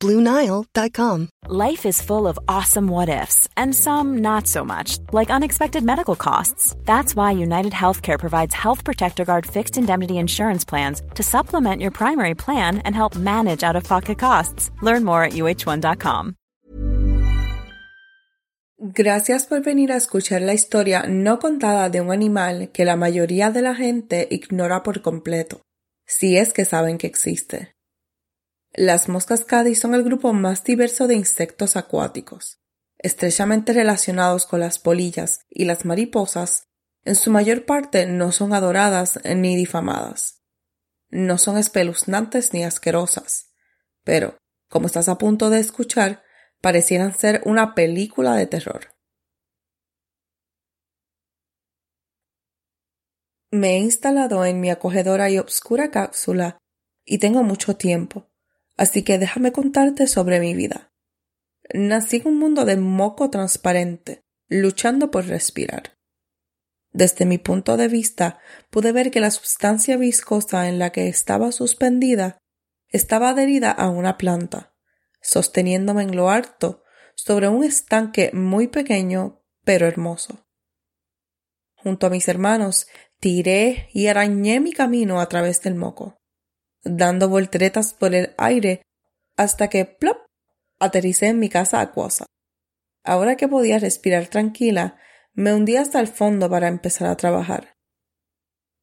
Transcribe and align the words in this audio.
BlueNile.com. 0.00 1.28
Life 1.48 1.86
is 1.86 2.02
full 2.02 2.26
of 2.26 2.38
awesome 2.48 2.88
what 2.88 3.08
ifs, 3.08 3.48
and 3.56 3.74
some 3.74 4.18
not 4.18 4.46
so 4.48 4.64
much, 4.64 4.98
like 5.12 5.30
unexpected 5.30 5.84
medical 5.84 6.16
costs. 6.16 6.74
That's 6.84 7.14
why 7.14 7.32
United 7.32 7.72
Healthcare 7.72 8.18
provides 8.18 8.54
Health 8.54 8.84
Protector 8.84 9.24
Guard 9.24 9.46
fixed 9.46 9.78
indemnity 9.78 10.18
insurance 10.18 10.64
plans 10.64 11.02
to 11.14 11.22
supplement 11.22 11.80
your 11.80 11.92
primary 11.92 12.34
plan 12.34 12.78
and 12.78 12.94
help 12.94 13.14
manage 13.14 13.62
out 13.62 13.76
of 13.76 13.84
pocket 13.84 14.18
costs. 14.18 14.70
Learn 14.82 15.04
more 15.04 15.22
at 15.22 15.34
uh1.com. 15.34 16.34
Gracias 18.78 19.46
por 19.46 19.62
venir 19.62 19.90
a 19.90 19.96
escuchar 19.96 20.42
la 20.42 20.52
historia 20.52 21.04
no 21.08 21.38
contada 21.38 21.88
de 21.88 22.02
un 22.02 22.12
animal 22.12 22.70
que 22.72 22.84
la 22.84 22.96
mayoría 22.96 23.50
de 23.50 23.62
la 23.62 23.74
gente 23.74 24.28
ignora 24.30 24.82
por 24.82 25.00
completo, 25.00 25.62
si 26.06 26.36
es 26.36 26.52
que 26.52 26.66
saben 26.66 26.98
que 26.98 27.06
existe. 27.06 27.75
Las 28.72 29.08
moscas 29.08 29.44
Cádiz 29.44 29.80
son 29.80 29.94
el 29.94 30.02
grupo 30.02 30.32
más 30.32 30.64
diverso 30.64 31.06
de 31.06 31.14
insectos 31.14 31.76
acuáticos. 31.76 32.60
Estrechamente 32.98 33.72
relacionados 33.72 34.46
con 34.46 34.60
las 34.60 34.78
polillas 34.78 35.40
y 35.48 35.64
las 35.64 35.84
mariposas, 35.84 36.68
en 37.04 37.14
su 37.14 37.30
mayor 37.30 37.64
parte 37.64 38.06
no 38.06 38.32
son 38.32 38.52
adoradas 38.52 39.20
ni 39.24 39.56
difamadas. 39.56 40.42
No 41.08 41.38
son 41.38 41.56
espeluznantes 41.56 42.52
ni 42.52 42.64
asquerosas, 42.64 43.52
pero, 44.02 44.36
como 44.68 44.86
estás 44.86 45.08
a 45.08 45.18
punto 45.18 45.50
de 45.50 45.60
escuchar, 45.60 46.24
parecieran 46.60 47.16
ser 47.16 47.42
una 47.44 47.74
película 47.74 48.34
de 48.34 48.46
terror. 48.46 48.96
Me 53.52 53.76
he 53.76 53.78
instalado 53.78 54.44
en 54.44 54.60
mi 54.60 54.70
acogedora 54.70 55.30
y 55.30 55.38
obscura 55.38 55.90
cápsula 55.90 56.58
y 57.04 57.18
tengo 57.18 57.44
mucho 57.44 57.76
tiempo, 57.76 58.28
así 58.76 59.02
que 59.02 59.18
déjame 59.18 59.52
contarte 59.52 60.06
sobre 60.06 60.40
mi 60.40 60.54
vida. 60.54 60.92
Nací 61.72 62.18
en 62.18 62.28
un 62.28 62.38
mundo 62.38 62.64
de 62.64 62.76
moco 62.76 63.30
transparente, 63.30 64.22
luchando 64.48 65.10
por 65.10 65.26
respirar. 65.26 65.96
Desde 66.92 67.26
mi 67.26 67.38
punto 67.38 67.76
de 67.76 67.88
vista, 67.88 68.38
pude 68.70 68.92
ver 68.92 69.10
que 69.10 69.20
la 69.20 69.30
sustancia 69.30 69.96
viscosa 69.96 70.68
en 70.68 70.78
la 70.78 70.90
que 70.90 71.08
estaba 71.08 71.52
suspendida 71.52 72.38
estaba 72.88 73.30
adherida 73.30 73.70
a 73.70 73.90
una 73.90 74.16
planta, 74.16 74.74
sosteniéndome 75.20 76.04
en 76.04 76.16
lo 76.16 76.30
alto 76.30 76.84
sobre 77.14 77.48
un 77.48 77.64
estanque 77.64 78.30
muy 78.32 78.68
pequeño 78.68 79.42
pero 79.64 79.86
hermoso. 79.86 80.46
Junto 81.74 82.06
a 82.06 82.10
mis 82.10 82.28
hermanos, 82.28 82.86
tiré 83.18 83.88
y 83.92 84.06
arañé 84.06 84.60
mi 84.60 84.72
camino 84.72 85.20
a 85.20 85.28
través 85.28 85.62
del 85.62 85.74
moco 85.74 86.16
dando 86.86 87.28
volteretas 87.28 87.94
por 87.94 88.14
el 88.14 88.34
aire 88.38 88.82
hasta 89.36 89.68
que 89.68 89.84
plop 89.84 90.18
aterricé 90.78 91.26
en 91.28 91.38
mi 91.38 91.48
casa 91.48 91.80
acuosa. 91.80 92.26
Ahora 93.04 93.36
que 93.36 93.48
podía 93.48 93.78
respirar 93.78 94.28
tranquila, 94.28 94.98
me 95.32 95.54
hundí 95.54 95.76
hasta 95.76 96.00
el 96.00 96.08
fondo 96.08 96.50
para 96.50 96.68
empezar 96.68 97.08
a 97.08 97.16
trabajar. 97.16 97.76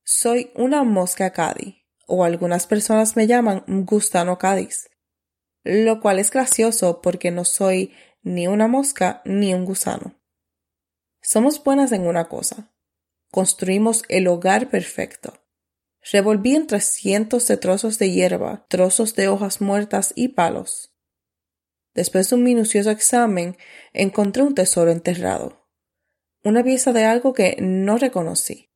Soy 0.04 0.52
una 0.56 0.84
mosca 0.84 1.32
cadi, 1.32 1.86
o 2.06 2.24
algunas 2.24 2.68
personas 2.68 3.16
me 3.16 3.28
llaman 3.28 3.64
gusano 3.68 4.38
cádiz, 4.38 4.90
lo 5.64 6.00
cual 6.00 6.20
es 6.20 6.30
gracioso 6.30 7.02
porque 7.02 7.32
no 7.32 7.46
soy 7.46 7.94
ni 8.22 8.48
una 8.48 8.68
mosca 8.68 9.22
ni 9.26 9.54
un 9.54 9.66
gusano. 9.66 10.20
Somos 11.22 11.64
buenas 11.64 11.92
en 11.92 12.06
una 12.06 12.28
cosa. 12.28 12.74
Construimos 13.32 14.04
el 14.10 14.28
hogar 14.28 14.70
perfecto. 14.70 15.43
Revolví 16.12 16.56
entre 16.56 16.82
cientos 16.82 17.48
de 17.48 17.58
trozos 17.58 17.98
de 17.98 18.12
hierba, 18.12 18.66
trozos 18.68 19.16
de 19.16 19.30
hojas 19.30 19.62
muertas 19.62 20.12
y 20.16 20.30
palos. 20.30 20.94
Después 21.94 22.30
de 22.30 22.36
un 22.36 22.44
minucioso 22.44 22.92
examen, 22.92 23.56
encontré 23.94 24.44
un 24.44 24.54
tesoro 24.54 24.92
enterrado. 24.92 25.70
Una 26.44 26.64
pieza 26.64 26.92
de 26.92 27.06
algo 27.06 27.34
que 27.34 27.56
no 27.62 27.98
reconocí. 27.98 28.70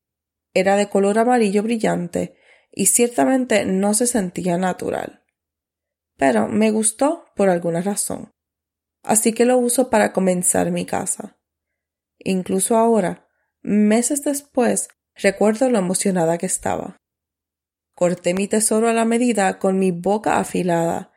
Era 0.54 0.78
de 0.78 0.88
color 0.88 1.20
amarillo 1.20 1.64
brillante 1.64 2.38
y 2.72 2.86
ciertamente 2.86 3.66
no 3.66 3.94
se 3.94 4.08
sentía 4.08 4.58
natural. 4.58 5.26
Pero 6.16 6.48
me 6.48 6.72
gustó 6.72 7.26
por 7.36 7.50
alguna 7.50 7.82
razón. 7.82 8.32
Así 9.04 9.34
que 9.34 9.46
lo 9.46 9.58
uso 9.58 9.90
para 9.90 10.14
comenzar 10.14 10.72
mi 10.72 10.86
casa. 10.86 11.38
Incluso 12.20 12.78
ahora, 12.78 13.28
meses 13.62 14.24
después, 14.24 14.88
recuerdo 15.16 15.70
lo 15.70 15.80
emocionada 15.80 16.38
que 16.38 16.46
estaba. 16.46 16.98
Corté 17.98 18.36
mi 18.36 18.48
tesoro 18.48 18.90
a 18.90 18.94
la 18.94 19.06
medida 19.06 19.58
con 19.58 19.80
mi 19.80 19.90
boca 19.90 20.38
afilada 20.38 21.12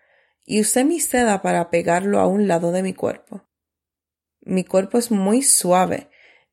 y 0.47 0.63
usé 0.63 0.83
mi 0.83 0.99
seda 0.99 1.43
para 1.43 1.69
pegarlo 1.69 2.21
a 2.21 2.27
un 2.27 2.49
lado 2.49 2.73
de 2.73 2.83
mi 2.83 2.95
cuerpo. 2.95 3.47
Mi 4.41 4.65
cuerpo 4.65 4.97
es 4.97 5.11
muy 5.11 5.43
suave 5.43 6.09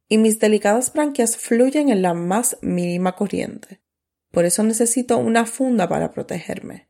y 0.10 0.18
mis 0.18 0.38
delicadas 0.38 0.92
branquias 0.92 1.38
fluyen 1.38 1.88
en 1.88 2.02
la 2.02 2.14
más 2.14 2.58
mínima 2.62 3.16
corriente. 3.16 3.82
Por 4.30 4.44
eso 4.44 4.64
necesito 4.64 5.18
una 5.18 5.46
funda 5.46 5.88
para 5.88 6.12
protegerme. 6.12 6.90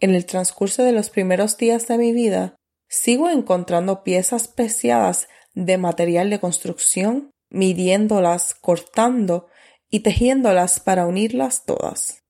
En 0.00 0.16
el 0.16 0.26
transcurso 0.26 0.82
de 0.82 0.90
los 0.90 1.10
primeros 1.10 1.58
días 1.58 1.86
de 1.86 1.96
mi 1.96 2.12
vida, 2.12 2.56
sigo 2.88 3.30
encontrando 3.30 4.02
piezas 4.02 4.48
preciadas 4.48 5.28
de 5.54 5.78
material 5.78 6.28
de 6.28 6.40
construcción, 6.40 7.30
midiéndolas, 7.50 8.56
cortando 8.56 9.46
y 9.90 10.00
tejiéndolas 10.00 10.80
para 10.80 11.06
unirlas 11.06 11.66
todas. 11.66 12.22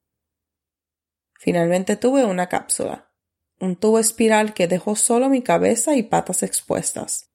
Finalmente 1.38 1.96
tuve 1.96 2.24
una 2.24 2.48
cápsula, 2.48 3.12
un 3.60 3.76
tubo 3.76 3.98
espiral 3.98 4.54
que 4.54 4.66
dejó 4.66 4.96
solo 4.96 5.28
mi 5.28 5.42
cabeza 5.42 5.94
y 5.94 6.02
patas 6.02 6.42
expuestas. 6.42 7.30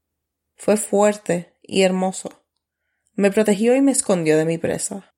Fue 0.56 0.78
fuerte 0.78 1.56
y 1.62 1.84
hermoso. 1.84 2.44
Me 3.14 3.32
protegió 3.32 3.76
y 3.76 3.82
me 3.82 3.92
escondió 3.92 4.38
de 4.38 4.46
mi 4.46 4.58
presa. 4.58 5.14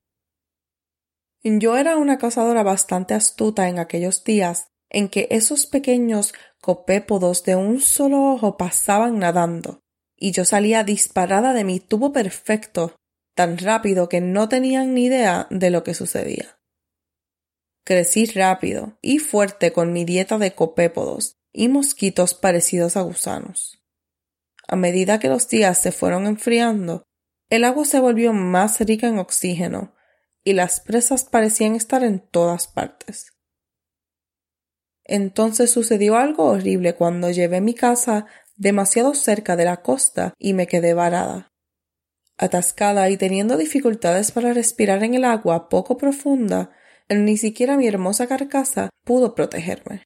Yo 1.44 1.78
era 1.78 1.96
una 1.97 2.17
cazadora 2.17 2.63
bastante 2.63 3.13
astuta 3.13 3.69
en 3.69 3.79
aquellos 3.79 4.23
días 4.23 4.67
en 4.90 5.07
que 5.09 5.28
esos 5.31 5.66
pequeños 5.66 6.34
copépodos 6.59 7.44
de 7.44 7.56
un 7.56 7.79
solo 7.79 8.34
ojo 8.34 8.57
pasaban 8.57 9.19
nadando, 9.19 9.79
y 10.16 10.31
yo 10.31 10.44
salía 10.44 10.84
disparada 10.84 11.53
de 11.53 11.63
mi 11.63 11.79
tubo 11.79 12.12
perfecto 12.12 12.96
tan 13.37 13.59
rápido 13.59 14.09
que 14.09 14.19
no 14.19 14.49
tenían 14.49 14.95
ni 14.95 15.05
idea 15.05 15.45
de 15.51 15.69
lo 15.69 15.83
que 15.83 15.93
sucedía. 15.93 16.59
Crecí 17.85 18.25
rápido 18.25 18.97
y 18.99 19.19
fuerte 19.19 19.71
con 19.71 19.93
mi 19.93 20.05
dieta 20.05 20.39
de 20.39 20.55
copépodos 20.55 21.37
y 21.53 21.67
mosquitos 21.69 22.33
parecidos 22.33 22.97
a 22.97 23.01
gusanos. 23.01 23.79
A 24.67 24.75
medida 24.75 25.19
que 25.19 25.29
los 25.29 25.47
días 25.47 25.77
se 25.77 25.91
fueron 25.91 26.25
enfriando, 26.25 27.03
el 27.51 27.63
agua 27.63 27.85
se 27.85 27.99
volvió 27.99 28.33
más 28.33 28.79
rica 28.79 29.07
en 29.07 29.19
oxígeno 29.19 29.93
y 30.43 30.53
las 30.53 30.79
presas 30.79 31.23
parecían 31.23 31.75
estar 31.75 32.03
en 32.03 32.19
todas 32.19 32.67
partes. 32.67 33.33
Entonces 35.03 35.69
sucedió 35.69 36.17
algo 36.17 36.45
horrible 36.45 36.95
cuando 36.95 37.29
llevé 37.29 37.61
mi 37.61 37.75
casa 37.75 38.25
demasiado 38.55 39.13
cerca 39.13 39.55
de 39.55 39.66
la 39.66 39.83
costa 39.83 40.33
y 40.40 40.53
me 40.53 40.66
quedé 40.66 40.95
varada. 40.95 41.53
Atascada 42.37 43.09
y 43.09 43.17
teniendo 43.17 43.57
dificultades 43.57 44.31
para 44.31 44.53
respirar 44.53 45.03
en 45.03 45.16
el 45.16 45.25
agua 45.25 45.69
poco 45.69 45.97
profunda, 45.97 46.72
ni 47.09 47.37
siquiera 47.37 47.78
mi 47.78 47.87
hermosa 47.87 48.28
carcasa 48.28 48.89
pudo 49.03 49.34
protegerme. 49.34 50.03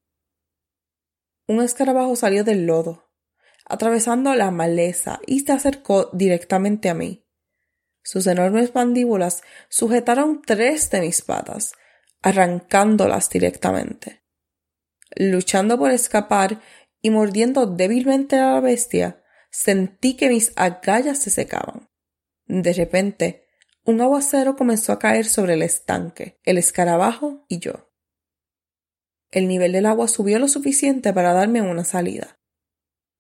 Un 1.47 1.61
escarabajo 1.61 2.15
salió 2.15 2.43
del 2.43 2.65
lodo, 2.65 3.11
atravesando 3.65 4.33
la 4.35 4.51
maleza 4.51 5.19
y 5.27 5.41
se 5.41 5.51
acercó 5.51 6.09
directamente 6.13 6.89
a 6.89 6.93
mí. 6.93 7.25
Sus 8.03 8.25
enormes 8.27 8.73
mandíbulas 8.73 9.43
sujetaron 9.69 10.41
tres 10.41 10.89
de 10.89 11.01
mis 11.01 11.21
patas, 11.21 11.73
arrancándolas 12.21 13.29
directamente. 13.29 14.23
Luchando 15.15 15.77
por 15.77 15.91
escapar 15.91 16.61
y 17.01 17.09
mordiendo 17.09 17.65
débilmente 17.65 18.37
a 18.37 18.53
la 18.53 18.59
bestia, 18.61 19.23
sentí 19.49 20.15
que 20.15 20.29
mis 20.29 20.53
agallas 20.55 21.19
se 21.19 21.29
secaban. 21.29 21.90
De 22.45 22.73
repente, 22.73 23.47
un 23.83 24.01
aguacero 24.01 24.55
comenzó 24.55 24.91
a 24.91 24.99
caer 24.99 25.25
sobre 25.25 25.53
el 25.53 25.61
estanque, 25.61 26.39
el 26.43 26.57
escarabajo 26.57 27.45
y 27.47 27.59
yo. 27.59 27.91
El 29.31 29.47
nivel 29.47 29.71
del 29.71 29.85
agua 29.85 30.07
subió 30.07 30.39
lo 30.39 30.47
suficiente 30.47 31.13
para 31.13 31.33
darme 31.33 31.61
una 31.61 31.83
salida. 31.83 32.39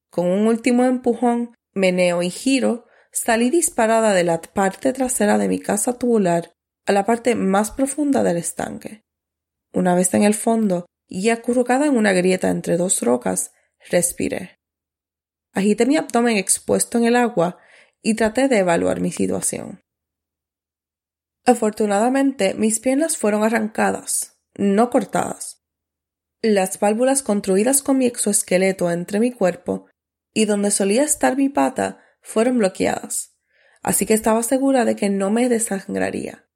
Con 0.09 0.27
un 0.27 0.47
último 0.47 0.83
empujón, 0.83 1.55
meneo 1.73 2.21
y 2.21 2.29
giro, 2.29 2.85
salí 3.11 3.49
disparada 3.49 4.13
de 4.13 4.23
la 4.23 4.41
parte 4.41 4.93
trasera 4.93 5.37
de 5.37 5.47
mi 5.47 5.59
casa 5.59 5.97
tubular 5.97 6.53
a 6.85 6.91
la 6.91 7.05
parte 7.05 7.35
más 7.35 7.71
profunda 7.71 8.23
del 8.23 8.37
estanque. 8.37 9.03
Una 9.73 9.95
vez 9.95 10.13
en 10.13 10.23
el 10.23 10.33
fondo 10.33 10.85
y 11.07 11.29
acurrucada 11.29 11.85
en 11.85 11.95
una 11.95 12.11
grieta 12.11 12.49
entre 12.49 12.77
dos 12.77 13.01
rocas, 13.01 13.53
respiré. 13.89 14.59
Agité 15.53 15.85
mi 15.85 15.97
abdomen 15.97 16.37
expuesto 16.37 16.97
en 16.97 17.05
el 17.05 17.15
agua 17.15 17.57
y 18.01 18.15
traté 18.15 18.47
de 18.47 18.59
evaluar 18.59 18.99
mi 18.99 19.11
situación. 19.11 19.81
Afortunadamente, 21.45 22.53
mis 22.53 22.79
piernas 22.79 23.17
fueron 23.17 23.43
arrancadas, 23.43 24.39
no 24.55 24.89
cortadas. 24.89 25.63
Las 26.41 26.79
válvulas 26.79 27.23
construidas 27.23 27.81
con 27.81 27.97
mi 27.97 28.05
exoesqueleto 28.05 28.89
entre 28.91 29.19
mi 29.19 29.31
cuerpo 29.31 29.87
y 30.33 30.45
donde 30.45 30.71
solía 30.71 31.03
estar 31.03 31.37
mi 31.37 31.49
pata 31.49 32.03
fueron 32.21 32.59
bloqueadas, 32.59 33.35
así 33.81 34.05
que 34.05 34.13
estaba 34.13 34.41
segura 34.43 34.85
de 34.85 34.95
que 34.95 35.09
no 35.09 35.31
me 35.31 35.49
desangraría. 35.49 36.47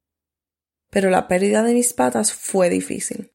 Pero 0.90 1.10
la 1.10 1.28
pérdida 1.28 1.62
de 1.62 1.74
mis 1.74 1.92
patas 1.92 2.32
fue 2.32 2.70
difícil. 2.70 3.32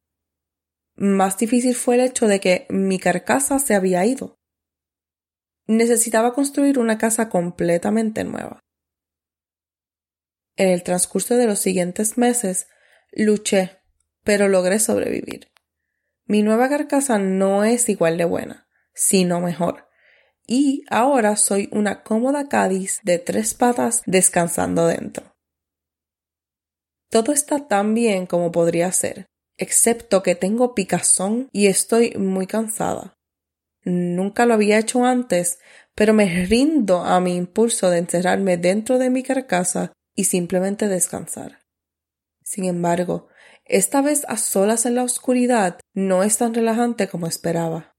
Más 0.96 1.38
difícil 1.38 1.75
fue 1.75 1.96
el 1.96 2.02
hecho 2.02 2.28
de 2.28 2.40
que 2.40 2.66
mi 2.69 3.00
carcasa 3.00 3.60
se 3.60 3.75
había 3.75 4.06
ido. 4.06 4.40
Necesitaba 5.71 6.33
construir 6.33 6.77
una 6.79 6.97
casa 6.97 7.29
completamente 7.29 8.25
nueva. 8.25 8.59
En 10.57 10.68
el 10.68 10.83
transcurso 10.83 11.38
de 11.38 11.47
los 11.47 11.59
siguientes 11.59 12.18
meses 12.18 12.68
luché, 13.13 13.79
pero 14.25 14.50
logré 14.50 14.79
sobrevivir. 14.79 15.50
Mi 16.25 16.44
nueva 16.44 16.68
carcasa 16.68 17.19
no 17.19 17.63
es 17.63 17.88
igual 17.88 18.18
de 18.18 18.25
buena, 18.25 18.68
sino 18.94 19.39
mejor. 19.39 19.88
Y 20.45 20.83
ahora 20.89 21.38
soy 21.38 21.69
una 21.71 22.03
cómoda 22.03 22.50
Cádiz 22.50 23.00
de 23.03 23.17
tres 23.19 23.53
patas 23.53 24.01
descansando 24.06 24.88
dentro. 24.88 25.38
Todo 27.09 27.31
está 27.31 27.69
tan 27.69 27.94
bien 27.94 28.25
como 28.25 28.51
podría 28.51 28.91
ser, 28.91 29.25
excepto 29.56 30.21
que 30.21 30.35
tengo 30.35 30.75
picazón 30.75 31.47
y 31.53 31.67
estoy 31.67 32.12
muy 32.17 32.45
cansada. 32.45 33.20
Nunca 33.83 34.45
lo 34.45 34.54
había 34.54 34.78
hecho 34.78 35.06
antes, 35.06 35.60
pero 35.95 36.13
me 36.13 36.45
rindo 36.45 37.04
a 37.04 37.19
mi 37.19 37.36
impulso 37.36 37.89
de 37.89 37.98
encerrarme 38.00 38.57
dentro 38.57 38.98
de 39.00 39.10
mi 39.10 39.24
carcasa 39.24 39.94
y 40.16 40.25
simplemente 40.25 40.88
descansar. 40.88 41.60
Sin 42.44 42.66
embargo, 42.66 43.28
esta 43.66 44.01
vez 44.01 44.25
a 44.28 44.38
solas 44.38 44.86
en 44.86 44.95
la 44.95 45.04
oscuridad 45.04 45.80
no 45.94 46.24
es 46.24 46.38
tan 46.38 46.54
relajante 46.54 47.07
como 47.07 47.28
esperaba. 47.28 47.95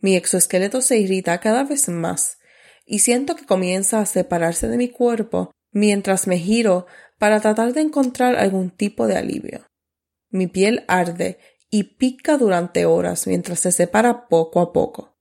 Mi 0.00 0.14
exoesqueleto 0.14 0.80
se 0.80 0.98
irrita 0.98 1.40
cada 1.40 1.64
vez 1.64 1.88
más 1.88 2.38
y 2.86 3.00
siento 3.00 3.36
que 3.36 3.44
comienza 3.44 4.00
a 4.00 4.06
separarse 4.06 4.68
de 4.68 4.76
mi 4.76 4.88
cuerpo 4.88 5.50
mientras 5.72 6.26
me 6.26 6.38
giro 6.38 6.86
para 7.18 7.40
tratar 7.40 7.72
de 7.72 7.80
encontrar 7.80 8.36
algún 8.36 8.70
tipo 8.70 9.06
de 9.06 9.16
alivio. 9.16 9.66
Mi 10.30 10.46
piel 10.46 10.84
arde 10.88 11.38
y 11.70 11.96
pica 11.96 12.36
durante 12.36 12.86
horas 12.86 13.26
mientras 13.26 13.60
se 13.60 13.72
separa 13.72 14.28
poco 14.28 14.60
a 14.60 14.72
poco. 14.72 15.16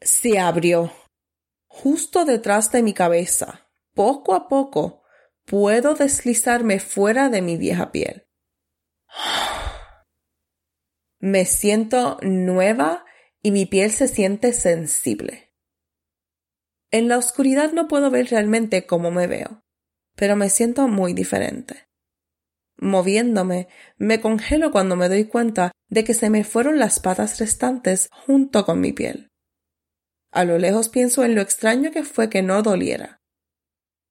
Se 0.00 0.38
abrió 0.38 0.92
justo 1.66 2.24
detrás 2.24 2.72
de 2.72 2.82
mi 2.82 2.92
cabeza. 2.92 3.70
Poco 3.94 4.34
a 4.34 4.48
poco 4.48 5.02
puedo 5.44 5.94
deslizarme 5.94 6.80
fuera 6.80 7.28
de 7.28 7.42
mi 7.42 7.56
vieja 7.56 7.90
piel. 7.90 8.28
Me 11.18 11.44
siento 11.46 12.18
nueva 12.22 13.04
y 13.42 13.50
mi 13.50 13.66
piel 13.66 13.90
se 13.90 14.06
siente 14.06 14.52
sensible. 14.52 15.52
En 16.90 17.08
la 17.08 17.18
oscuridad 17.18 17.72
no 17.72 17.88
puedo 17.88 18.10
ver 18.10 18.28
realmente 18.30 18.86
cómo 18.86 19.10
me 19.10 19.26
veo, 19.26 19.64
pero 20.14 20.36
me 20.36 20.48
siento 20.48 20.88
muy 20.88 21.12
diferente. 21.12 21.87
Moviéndome, 22.80 23.68
me 23.96 24.20
congelo 24.20 24.70
cuando 24.70 24.94
me 24.94 25.08
doy 25.08 25.24
cuenta 25.24 25.72
de 25.88 26.04
que 26.04 26.14
se 26.14 26.30
me 26.30 26.44
fueron 26.44 26.78
las 26.78 27.00
patas 27.00 27.38
restantes 27.40 28.08
junto 28.12 28.64
con 28.64 28.80
mi 28.80 28.92
piel. 28.92 29.28
A 30.30 30.44
lo 30.44 30.58
lejos 30.58 30.88
pienso 30.88 31.24
en 31.24 31.34
lo 31.34 31.40
extraño 31.40 31.90
que 31.90 32.04
fue 32.04 32.30
que 32.30 32.42
no 32.42 32.62
doliera. 32.62 33.18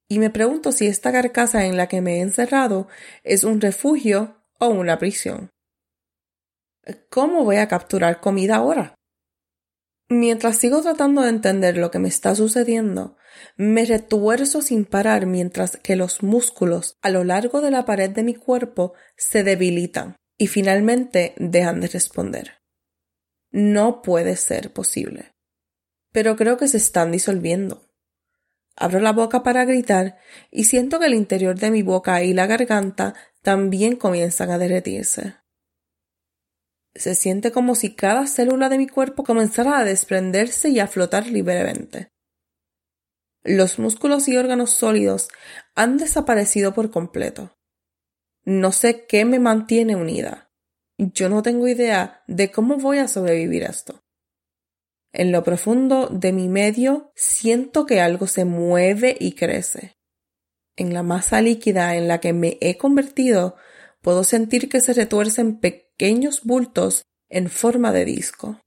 Y 0.10 0.20
me 0.20 0.30
pregunto 0.30 0.72
si 0.72 0.88
esta 0.88 1.12
carcasa 1.12 1.66
en 1.66 1.78
la 1.78 1.88
que 1.88 2.02
me 2.02 2.18
he 2.18 2.22
encerrado 2.22 2.88
es 3.24 3.44
un 3.44 3.62
refugio 3.62 4.38
o 4.60 4.68
una 4.68 4.98
prisión. 5.00 5.50
¿Cómo 7.10 7.44
voy 7.44 7.58
a 7.58 7.68
capturar 7.68 8.20
comida 8.20 8.56
ahora? 8.56 8.97
Mientras 10.10 10.58
sigo 10.58 10.82
tratando 10.82 11.22
de 11.22 11.30
entender 11.30 11.78
lo 11.78 11.92
que 11.92 12.00
me 12.00 12.08
está 12.08 12.34
sucediendo, 12.34 13.18
me 13.58 13.84
retuerzo 13.84 14.62
sin 14.62 14.86
parar 14.86 15.26
mientras 15.26 15.78
que 15.78 15.98
los 15.98 16.24
músculos 16.24 16.98
a 17.02 17.10
lo 17.10 17.26
largo 17.26 17.60
de 17.60 17.72
la 17.72 17.86
pared 17.86 18.10
de 18.10 18.24
mi 18.24 18.34
cuerpo 18.34 18.94
se 19.18 19.44
debilitan 19.44 20.16
y 20.38 20.48
finalmente 20.48 21.34
dejan 21.38 21.82
de 21.82 21.88
responder. 21.88 22.62
No 23.52 24.02
puede 24.02 24.38
ser 24.38 24.72
posible. 24.72 25.34
Pero 26.14 26.38
creo 26.38 26.58
que 26.58 26.70
se 26.70 26.78
están 26.78 27.12
disolviendo. 27.12 27.90
Abro 28.78 29.00
la 29.00 29.12
boca 29.12 29.44
para 29.44 29.66
gritar 29.66 30.18
y 30.52 30.66
siento 30.66 31.00
que 31.00 31.08
el 31.08 31.16
interior 31.16 31.60
de 31.60 31.72
mi 31.72 31.82
boca 31.82 32.24
y 32.24 32.34
la 32.34 32.46
garganta 32.46 33.14
también 33.42 33.96
comienzan 33.96 34.52
a 34.52 34.58
derretirse. 34.58 35.36
Se 36.98 37.14
siente 37.14 37.52
como 37.52 37.76
si 37.76 37.94
cada 37.94 38.26
célula 38.26 38.70
de 38.70 38.80
mi 38.80 38.88
cuerpo 38.88 39.24
comenzara 39.24 39.78
a 39.78 39.86
desprenderse 39.86 40.70
y 40.70 40.80
a 40.80 40.88
flotar 40.88 41.28
libremente. 41.28 42.10
Los 43.44 43.78
músculos 43.78 44.28
y 44.28 44.36
órganos 44.36 44.72
sólidos 44.72 45.30
han 45.76 45.98
desaparecido 45.98 46.74
por 46.74 46.90
completo. 46.90 47.56
No 48.46 48.72
sé 48.72 49.06
qué 49.06 49.26
me 49.26 49.40
mantiene 49.40 49.96
unida. 49.96 50.52
Yo 50.98 51.30
no 51.30 51.44
tengo 51.44 51.68
idea 51.68 52.24
de 52.28 52.52
cómo 52.52 52.78
voy 52.78 52.98
a 52.98 53.08
sobrevivir 53.08 53.66
a 53.66 53.70
esto. 53.70 54.04
En 55.14 55.32
lo 55.32 55.44
profundo 55.44 56.08
de 56.08 56.34
mi 56.34 56.50
medio 56.50 57.12
siento 57.16 57.86
que 57.86 58.02
algo 58.02 58.26
se 58.26 58.44
mueve 58.44 59.16
y 59.20 59.34
crece. 59.34 59.98
En 60.76 60.94
la 60.94 61.04
masa 61.04 61.42
líquida 61.42 61.96
en 61.96 62.08
la 62.08 62.20
que 62.20 62.34
me 62.34 62.58
he 62.60 62.78
convertido 62.78 63.56
puedo 64.08 64.24
sentir 64.24 64.70
que 64.70 64.80
se 64.80 64.94
retuercen 64.94 65.60
pequeños 65.60 66.44
bultos 66.46 67.02
en 67.28 67.50
forma 67.50 67.92
de 67.92 68.06
disco. 68.06 68.62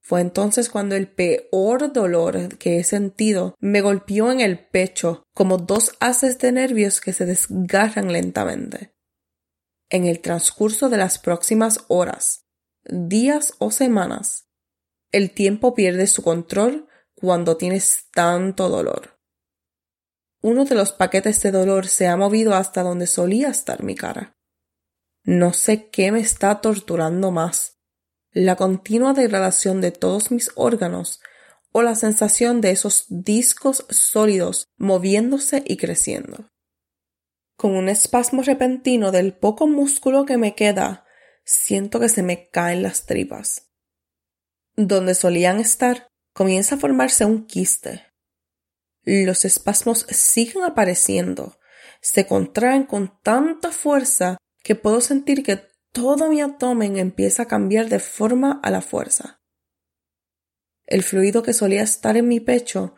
Fue 0.00 0.22
entonces 0.22 0.70
cuando 0.70 0.96
el 0.96 1.08
peor 1.08 1.92
dolor 1.92 2.56
que 2.56 2.78
he 2.78 2.84
sentido 2.84 3.54
me 3.60 3.82
golpeó 3.82 4.32
en 4.32 4.40
el 4.40 4.66
pecho 4.66 5.24
como 5.34 5.58
dos 5.58 5.94
haces 6.00 6.38
de 6.38 6.52
nervios 6.52 7.02
que 7.02 7.12
se 7.12 7.26
desgarran 7.26 8.10
lentamente. 8.10 8.94
En 9.90 10.06
el 10.06 10.20
transcurso 10.20 10.88
de 10.88 10.96
las 10.96 11.18
próximas 11.18 11.84
horas, 11.88 12.46
días 12.84 13.52
o 13.58 13.70
semanas, 13.70 14.46
el 15.10 15.32
tiempo 15.32 15.74
pierde 15.74 16.06
su 16.06 16.22
control 16.22 16.88
cuando 17.14 17.58
tienes 17.58 18.06
tanto 18.10 18.70
dolor. 18.70 19.11
Uno 20.42 20.64
de 20.64 20.74
los 20.74 20.92
paquetes 20.92 21.40
de 21.42 21.52
dolor 21.52 21.86
se 21.86 22.08
ha 22.08 22.16
movido 22.16 22.54
hasta 22.54 22.82
donde 22.82 23.06
solía 23.06 23.48
estar 23.48 23.82
mi 23.82 23.94
cara. 23.94 24.36
No 25.24 25.52
sé 25.52 25.88
qué 25.88 26.10
me 26.10 26.18
está 26.20 26.60
torturando 26.60 27.30
más, 27.30 27.78
la 28.32 28.56
continua 28.56 29.12
degradación 29.12 29.80
de 29.80 29.92
todos 29.92 30.30
mis 30.30 30.50
órganos 30.56 31.20
o 31.70 31.82
la 31.82 31.94
sensación 31.94 32.60
de 32.60 32.70
esos 32.70 33.06
discos 33.08 33.86
sólidos 33.88 34.66
moviéndose 34.76 35.62
y 35.66 35.76
creciendo. 35.76 36.50
Con 37.56 37.76
un 37.76 37.88
espasmo 37.88 38.42
repentino 38.42 39.12
del 39.12 39.34
poco 39.34 39.68
músculo 39.68 40.24
que 40.24 40.38
me 40.38 40.54
queda, 40.56 41.06
siento 41.44 42.00
que 42.00 42.08
se 42.08 42.22
me 42.22 42.48
caen 42.48 42.82
las 42.82 43.06
tripas. 43.06 43.70
Donde 44.74 45.14
solían 45.14 45.60
estar, 45.60 46.08
comienza 46.34 46.74
a 46.74 46.78
formarse 46.78 47.24
un 47.24 47.46
quiste. 47.46 48.11
Los 49.04 49.44
espasmos 49.44 50.06
siguen 50.10 50.64
apareciendo, 50.64 51.58
se 52.00 52.26
contraen 52.26 52.84
con 52.84 53.18
tanta 53.22 53.72
fuerza 53.72 54.38
que 54.62 54.74
puedo 54.76 55.00
sentir 55.00 55.42
que 55.42 55.68
todo 55.92 56.28
mi 56.28 56.40
abdomen 56.40 56.96
empieza 56.96 57.44
a 57.44 57.48
cambiar 57.48 57.88
de 57.88 57.98
forma 57.98 58.60
a 58.62 58.70
la 58.70 58.80
fuerza. 58.80 59.40
El 60.86 61.02
fluido 61.02 61.42
que 61.42 61.52
solía 61.52 61.82
estar 61.82 62.16
en 62.16 62.28
mi 62.28 62.40
pecho 62.40 62.94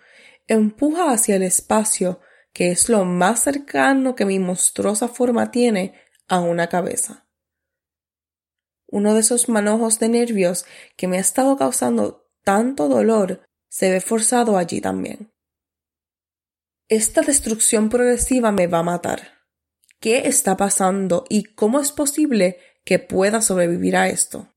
empuja 0.46 1.10
hacia 1.10 1.36
el 1.36 1.42
espacio 1.42 2.20
que 2.52 2.70
es 2.70 2.88
lo 2.88 3.04
más 3.04 3.40
cercano 3.42 4.14
que 4.14 4.24
mi 4.24 4.38
monstruosa 4.38 5.08
forma 5.08 5.50
tiene 5.50 5.94
a 6.28 6.40
una 6.40 6.68
cabeza. 6.68 7.26
Uno 8.86 9.12
de 9.14 9.20
esos 9.20 9.48
manojos 9.48 9.98
de 9.98 10.08
nervios 10.08 10.64
que 10.96 11.08
me 11.08 11.16
ha 11.16 11.20
estado 11.20 11.56
causando 11.56 12.30
tanto 12.44 12.88
dolor 12.88 13.44
se 13.68 13.90
ve 13.90 14.00
forzado 14.00 14.56
allí 14.56 14.80
también. 14.80 15.33
Esta 16.94 17.22
destrucción 17.22 17.88
progresiva 17.88 18.52
me 18.52 18.68
va 18.68 18.78
a 18.78 18.84
matar 18.84 19.42
qué 19.98 20.28
está 20.28 20.56
pasando 20.56 21.24
y 21.28 21.42
cómo 21.42 21.80
es 21.80 21.90
posible 21.90 22.60
que 22.84 23.00
pueda 23.00 23.42
sobrevivir 23.42 23.96
a 23.96 24.08
esto. 24.08 24.54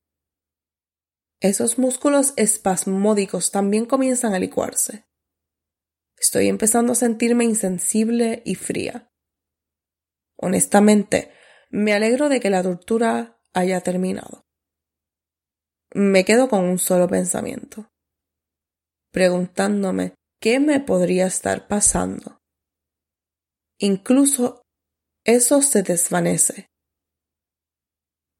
Esos 1.40 1.80
músculos 1.80 2.34
espasmódicos 2.36 3.50
también 3.50 3.86
comienzan 3.86 4.34
a 4.34 4.38
licuarse. 4.38 5.08
Estoy 6.16 6.46
empezando 6.46 6.92
a 6.92 6.94
sentirme 6.94 7.42
insensible 7.42 8.40
y 8.44 8.54
fría. 8.54 9.10
Honestamente, 10.36 11.32
me 11.70 11.92
alegro 11.92 12.28
de 12.28 12.38
que 12.38 12.50
la 12.50 12.62
tortura 12.62 13.40
haya 13.52 13.80
terminado. 13.80 14.46
Me 15.92 16.24
quedo 16.24 16.48
con 16.48 16.64
un 16.66 16.78
solo 16.78 17.08
pensamiento, 17.08 17.90
preguntándome 19.10 20.14
qué 20.40 20.60
me 20.60 20.80
podría 20.80 21.26
estar 21.26 21.68
pasando. 21.68 22.38
Incluso 23.78 24.62
eso 25.24 25.62
se 25.62 25.82
desvanece 25.82 26.66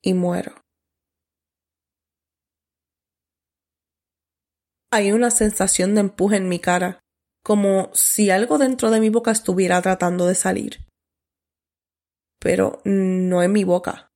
y 0.03 0.15
muero. 0.15 0.55
Hay 4.91 5.13
una 5.13 5.31
sensación 5.31 5.95
de 5.95 6.01
empuje 6.01 6.37
en 6.37 6.49
mi 6.49 6.61
cara, 6.61 7.01
como 7.45 7.91
si 7.95 8.31
algo 8.31 8.59
dentro 8.59 8.91
de 8.91 9.01
mi 9.01 9.11
boca 9.11 9.31
estuviera 9.31 9.83
tratando 9.83 10.27
de 10.27 10.35
salir. 10.35 10.87
Pero 12.41 12.81
no 12.85 13.43
en 13.43 13.53
mi 13.53 13.65
boca. 13.65 14.09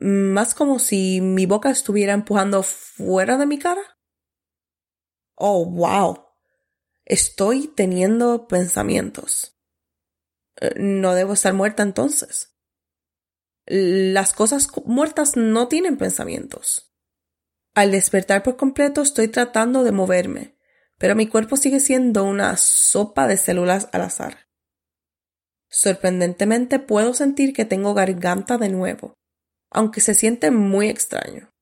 Más 0.00 0.54
como 0.54 0.78
si 0.78 1.20
mi 1.20 1.46
boca 1.46 1.70
estuviera 1.70 2.12
empujando 2.12 2.62
fuera 2.62 3.36
de 3.36 3.46
mi 3.46 3.58
cara. 3.58 3.82
Oh, 5.36 5.64
wow. 5.64 6.27
Estoy 7.08 7.68
teniendo 7.68 8.48
pensamientos. 8.48 9.58
Eh, 10.60 10.74
no 10.76 11.14
debo 11.14 11.32
estar 11.32 11.54
muerta 11.54 11.82
entonces. 11.82 12.54
Las 13.64 14.34
cosas 14.34 14.68
muertas 14.84 15.34
no 15.34 15.68
tienen 15.68 15.96
pensamientos. 15.96 16.92
Al 17.74 17.92
despertar 17.92 18.42
por 18.42 18.58
completo 18.58 19.00
estoy 19.00 19.28
tratando 19.28 19.84
de 19.84 19.92
moverme, 19.92 20.58
pero 20.98 21.16
mi 21.16 21.26
cuerpo 21.26 21.56
sigue 21.56 21.80
siendo 21.80 22.24
una 22.24 22.58
sopa 22.58 23.26
de 23.26 23.38
células 23.38 23.88
al 23.92 24.02
azar. 24.02 24.46
Sorprendentemente 25.70 26.78
puedo 26.78 27.14
sentir 27.14 27.54
que 27.54 27.64
tengo 27.64 27.94
garganta 27.94 28.58
de 28.58 28.68
nuevo, 28.68 29.14
aunque 29.70 30.02
se 30.02 30.12
siente 30.12 30.50
muy 30.50 30.90
extraño. 30.90 31.54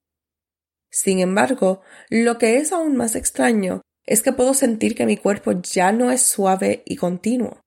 Sin 0.91 1.21
embargo, 1.21 1.83
lo 2.11 2.37
que 2.37 2.57
es 2.57 2.73
aún 2.73 2.97
más 2.97 3.15
extraño 3.15 3.83
es 4.07 4.23
que 4.23 4.33
puedo 4.33 4.55
sentir 4.55 4.95
que 4.95 5.05
mi 5.05 5.17
cuerpo 5.17 5.53
ya 5.53 5.93
no 5.93 6.11
es 6.11 6.23
suave 6.23 6.83
y 6.87 6.97
continuo, 6.97 7.61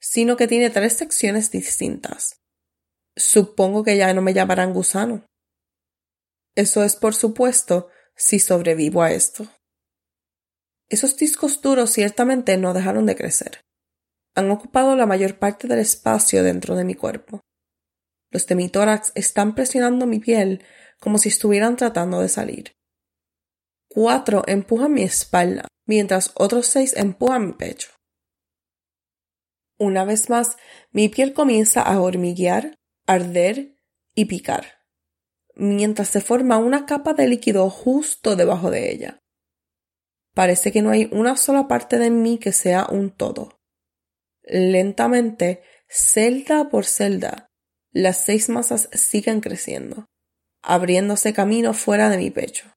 sino 0.00 0.36
que 0.36 0.46
tiene 0.46 0.70
tres 0.70 0.94
secciones 0.94 1.50
distintas. 1.50 2.40
Supongo 3.16 3.82
que 3.82 3.96
ya 3.96 4.14
no 4.14 4.22
me 4.22 4.32
llamarán 4.32 4.72
gusano. 4.72 5.26
Eso 6.54 6.84
es, 6.84 6.94
por 6.94 7.14
supuesto, 7.14 7.88
si 8.14 8.38
sobrevivo 8.38 9.02
a 9.02 9.10
esto. 9.10 9.48
Esos 10.88 11.16
discos 11.16 11.60
duros 11.60 11.90
ciertamente 11.90 12.56
no 12.56 12.72
dejaron 12.72 13.06
de 13.06 13.16
crecer. 13.16 13.60
Han 14.34 14.50
ocupado 14.50 14.94
la 14.96 15.06
mayor 15.06 15.38
parte 15.38 15.66
del 15.66 15.80
espacio 15.80 16.44
dentro 16.44 16.76
de 16.76 16.84
mi 16.84 16.94
cuerpo. 16.94 17.40
Los 18.30 18.46
de 18.46 18.54
mi 18.54 18.68
tórax 18.68 19.12
están 19.14 19.54
presionando 19.54 20.06
mi 20.06 20.20
piel 20.20 20.64
como 21.00 21.18
si 21.18 21.28
estuvieran 21.28 21.76
tratando 21.76 22.20
de 22.20 22.28
salir. 22.28 22.77
Cuatro 23.88 24.42
empujan 24.46 24.92
mi 24.92 25.02
espalda, 25.02 25.66
mientras 25.86 26.32
otros 26.34 26.66
seis 26.66 26.94
empujan 26.96 27.46
mi 27.46 27.52
pecho. 27.54 27.90
Una 29.78 30.04
vez 30.04 30.28
más, 30.28 30.56
mi 30.90 31.08
piel 31.08 31.32
comienza 31.32 31.82
a 31.82 32.00
hormiguear, 32.00 32.74
arder 33.06 33.76
y 34.14 34.26
picar 34.26 34.78
mientras 35.58 36.08
se 36.08 36.20
forma 36.20 36.56
una 36.56 36.86
capa 36.86 37.12
de 37.12 37.26
líquido 37.26 37.68
justo 37.68 38.36
debajo 38.36 38.70
de 38.70 38.90
ella. 38.92 39.18
Parece 40.34 40.70
que 40.70 40.82
no 40.82 40.90
hay 40.90 41.08
una 41.12 41.36
sola 41.36 41.66
parte 41.66 41.98
de 41.98 42.10
mí 42.10 42.38
que 42.38 42.52
sea 42.52 42.86
un 42.88 43.10
todo. 43.10 43.60
Lentamente, 44.42 45.62
celda 45.88 46.70
por 46.70 46.86
celda, 46.86 47.48
las 47.90 48.24
seis 48.24 48.48
masas 48.48 48.88
siguen 48.92 49.40
creciendo, 49.40 50.06
abriéndose 50.62 51.32
camino 51.32 51.74
fuera 51.74 52.08
de 52.08 52.18
mi 52.18 52.30
pecho. 52.30 52.72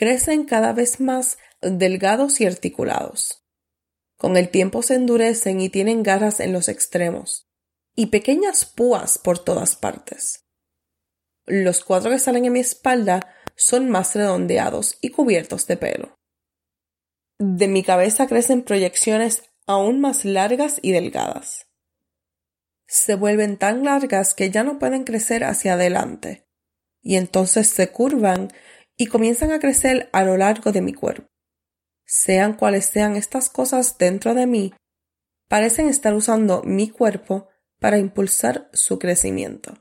Crecen 0.00 0.44
cada 0.44 0.72
vez 0.72 0.98
más 0.98 1.36
delgados 1.60 2.40
y 2.40 2.46
articulados. 2.46 3.44
Con 4.16 4.38
el 4.38 4.48
tiempo 4.48 4.80
se 4.80 4.94
endurecen 4.94 5.60
y 5.60 5.68
tienen 5.68 6.02
garras 6.02 6.40
en 6.40 6.54
los 6.54 6.70
extremos, 6.70 7.50
y 7.94 8.06
pequeñas 8.06 8.64
púas 8.64 9.18
por 9.18 9.44
todas 9.44 9.76
partes. 9.76 10.46
Los 11.44 11.84
cuatro 11.84 12.10
que 12.10 12.18
salen 12.18 12.46
en 12.46 12.54
mi 12.54 12.60
espalda 12.60 13.28
son 13.56 13.90
más 13.90 14.14
redondeados 14.14 14.96
y 15.02 15.10
cubiertos 15.10 15.66
de 15.66 15.76
pelo. 15.76 16.18
De 17.38 17.68
mi 17.68 17.82
cabeza 17.82 18.26
crecen 18.26 18.62
proyecciones 18.62 19.50
aún 19.66 20.00
más 20.00 20.24
largas 20.24 20.78
y 20.80 20.92
delgadas. 20.92 21.66
Se 22.86 23.16
vuelven 23.16 23.58
tan 23.58 23.84
largas 23.84 24.32
que 24.32 24.50
ya 24.50 24.64
no 24.64 24.78
pueden 24.78 25.04
crecer 25.04 25.44
hacia 25.44 25.74
adelante, 25.74 26.46
y 27.02 27.16
entonces 27.16 27.68
se 27.68 27.90
curvan 27.90 28.50
y 29.00 29.06
comienzan 29.06 29.50
a 29.50 29.60
crecer 29.60 30.10
a 30.12 30.24
lo 30.24 30.36
largo 30.36 30.72
de 30.72 30.82
mi 30.82 30.92
cuerpo. 30.92 31.26
Sean 32.04 32.52
cuales 32.52 32.84
sean 32.84 33.16
estas 33.16 33.48
cosas 33.48 33.96
dentro 33.96 34.34
de 34.34 34.46
mí, 34.46 34.74
parecen 35.48 35.88
estar 35.88 36.12
usando 36.12 36.62
mi 36.64 36.90
cuerpo 36.90 37.48
para 37.78 37.96
impulsar 37.96 38.68
su 38.74 38.98
crecimiento. 38.98 39.72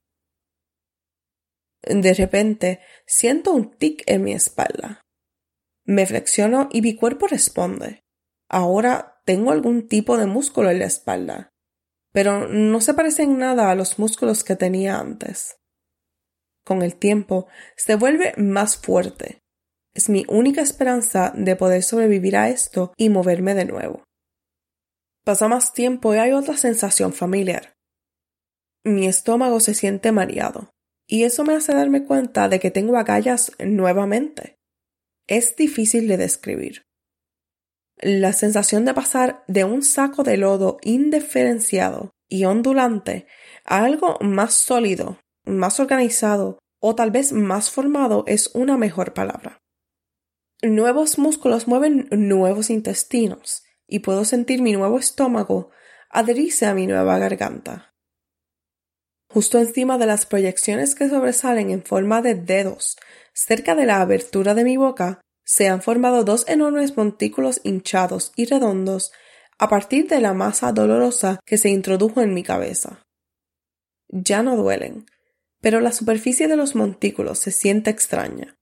De 1.82 2.14
repente 2.14 2.80
siento 3.06 3.52
un 3.52 3.72
tic 3.72 4.04
en 4.06 4.24
mi 4.24 4.32
espalda. 4.32 5.02
Me 5.84 6.06
flexiono 6.06 6.70
y 6.72 6.82
mi 6.82 6.96
cuerpo 6.96 7.28
responde. 7.28 8.00
Ahora 8.48 9.22
tengo 9.26 9.52
algún 9.52 9.90
tipo 9.90 10.18
de 10.18 10.28
músculo 10.28 10.70
en 10.70 10.80
la 10.80 10.86
espalda, 10.86 11.50
pero 12.14 12.48
no 12.48 12.80
se 12.80 12.94
parecen 12.94 13.38
nada 13.38 13.70
a 13.70 13.76
los 13.76 14.00
músculos 14.00 14.46
que 14.46 14.56
tenía 14.56 14.98
antes. 14.98 15.59
Con 16.66 16.82
el 16.82 16.96
tiempo 16.96 17.48
se 17.76 17.96
vuelve 17.96 18.34
más 18.38 18.78
fuerte. 18.78 19.42
Es 19.94 20.10
mi 20.10 20.26
única 20.28 20.62
esperanza 20.62 21.34
de 21.36 21.56
poder 21.56 21.84
sobrevivir 21.84 22.38
a 22.38 22.50
esto 22.50 22.94
y 22.96 23.10
moverme 23.10 23.56
de 23.56 23.66
nuevo. 23.66 24.04
Pasa 25.24 25.48
más 25.48 25.74
tiempo 25.74 26.14
y 26.14 26.18
hay 26.18 26.32
otra 26.32 26.58
sensación 26.58 27.14
familiar. 27.14 27.74
Mi 28.84 29.08
estómago 29.08 29.60
se 29.60 29.74
siente 29.74 30.12
mareado 30.12 30.70
y 31.08 31.24
eso 31.24 31.44
me 31.44 31.56
hace 31.56 31.74
darme 31.74 32.06
cuenta 32.06 32.50
de 32.50 32.60
que 32.60 32.72
tengo 32.72 32.98
agallas 32.98 33.52
nuevamente. 33.60 34.58
Es 35.28 35.56
difícil 35.56 36.08
de 36.08 36.18
describir. 36.18 36.84
La 37.98 38.32
sensación 38.32 38.86
de 38.86 38.94
pasar 38.94 39.44
de 39.48 39.66
un 39.66 39.84
saco 39.84 40.24
de 40.24 40.38
lodo 40.38 40.78
indiferenciado 40.84 42.12
y 42.30 42.46
ondulante 42.46 43.28
a 43.66 43.84
algo 43.84 44.18
más 44.22 44.54
sólido, 44.54 45.20
más 45.58 45.80
organizado 45.80 46.60
o 46.80 46.96
tal 46.96 47.12
vez 47.12 47.34
más 47.34 47.72
formado 47.72 48.24
es 48.28 48.52
una 48.54 48.78
mejor 48.78 49.14
palabra. 49.14 49.60
Nuevos 50.62 51.18
músculos 51.18 51.68
mueven 51.68 52.08
nuevos 52.12 52.70
intestinos 52.70 53.64
y 53.88 54.00
puedo 54.00 54.26
sentir 54.26 54.62
mi 54.62 54.74
nuevo 54.74 55.00
estómago 55.00 55.72
adherirse 56.10 56.66
a 56.66 56.74
mi 56.74 56.88
nueva 56.88 57.18
garganta. 57.20 57.94
Justo 59.32 59.60
encima 59.60 59.98
de 59.98 60.08
las 60.08 60.26
proyecciones 60.26 60.96
que 60.96 61.08
sobresalen 61.08 61.70
en 61.70 61.84
forma 61.84 62.22
de 62.22 62.34
dedos, 62.34 62.98
cerca 63.34 63.76
de 63.76 63.86
la 63.86 64.02
abertura 64.02 64.56
de 64.56 64.64
mi 64.64 64.76
boca, 64.78 65.22
se 65.46 65.68
han 65.68 65.82
formado 65.82 66.24
dos 66.24 66.48
enormes 66.48 66.98
montículos 66.98 67.62
hinchados 67.64 68.32
y 68.36 68.46
redondos 68.46 69.12
a 69.60 69.68
partir 69.70 70.08
de 70.08 70.20
la 70.20 70.34
masa 70.34 70.72
dolorosa 70.72 71.40
que 71.46 71.58
se 71.58 71.70
introdujo 71.70 72.22
en 72.22 72.34
mi 72.34 72.44
cabeza. 72.44 73.04
Ya 74.08 74.42
no 74.42 74.56
duelen, 74.56 75.06
pero 75.62 75.82
la 75.82 75.92
superficie 75.92 76.48
de 76.48 76.56
los 76.56 76.76
montículos 76.76 77.40
se 77.40 77.52
siente 77.52 77.90
extraña, 77.90 78.58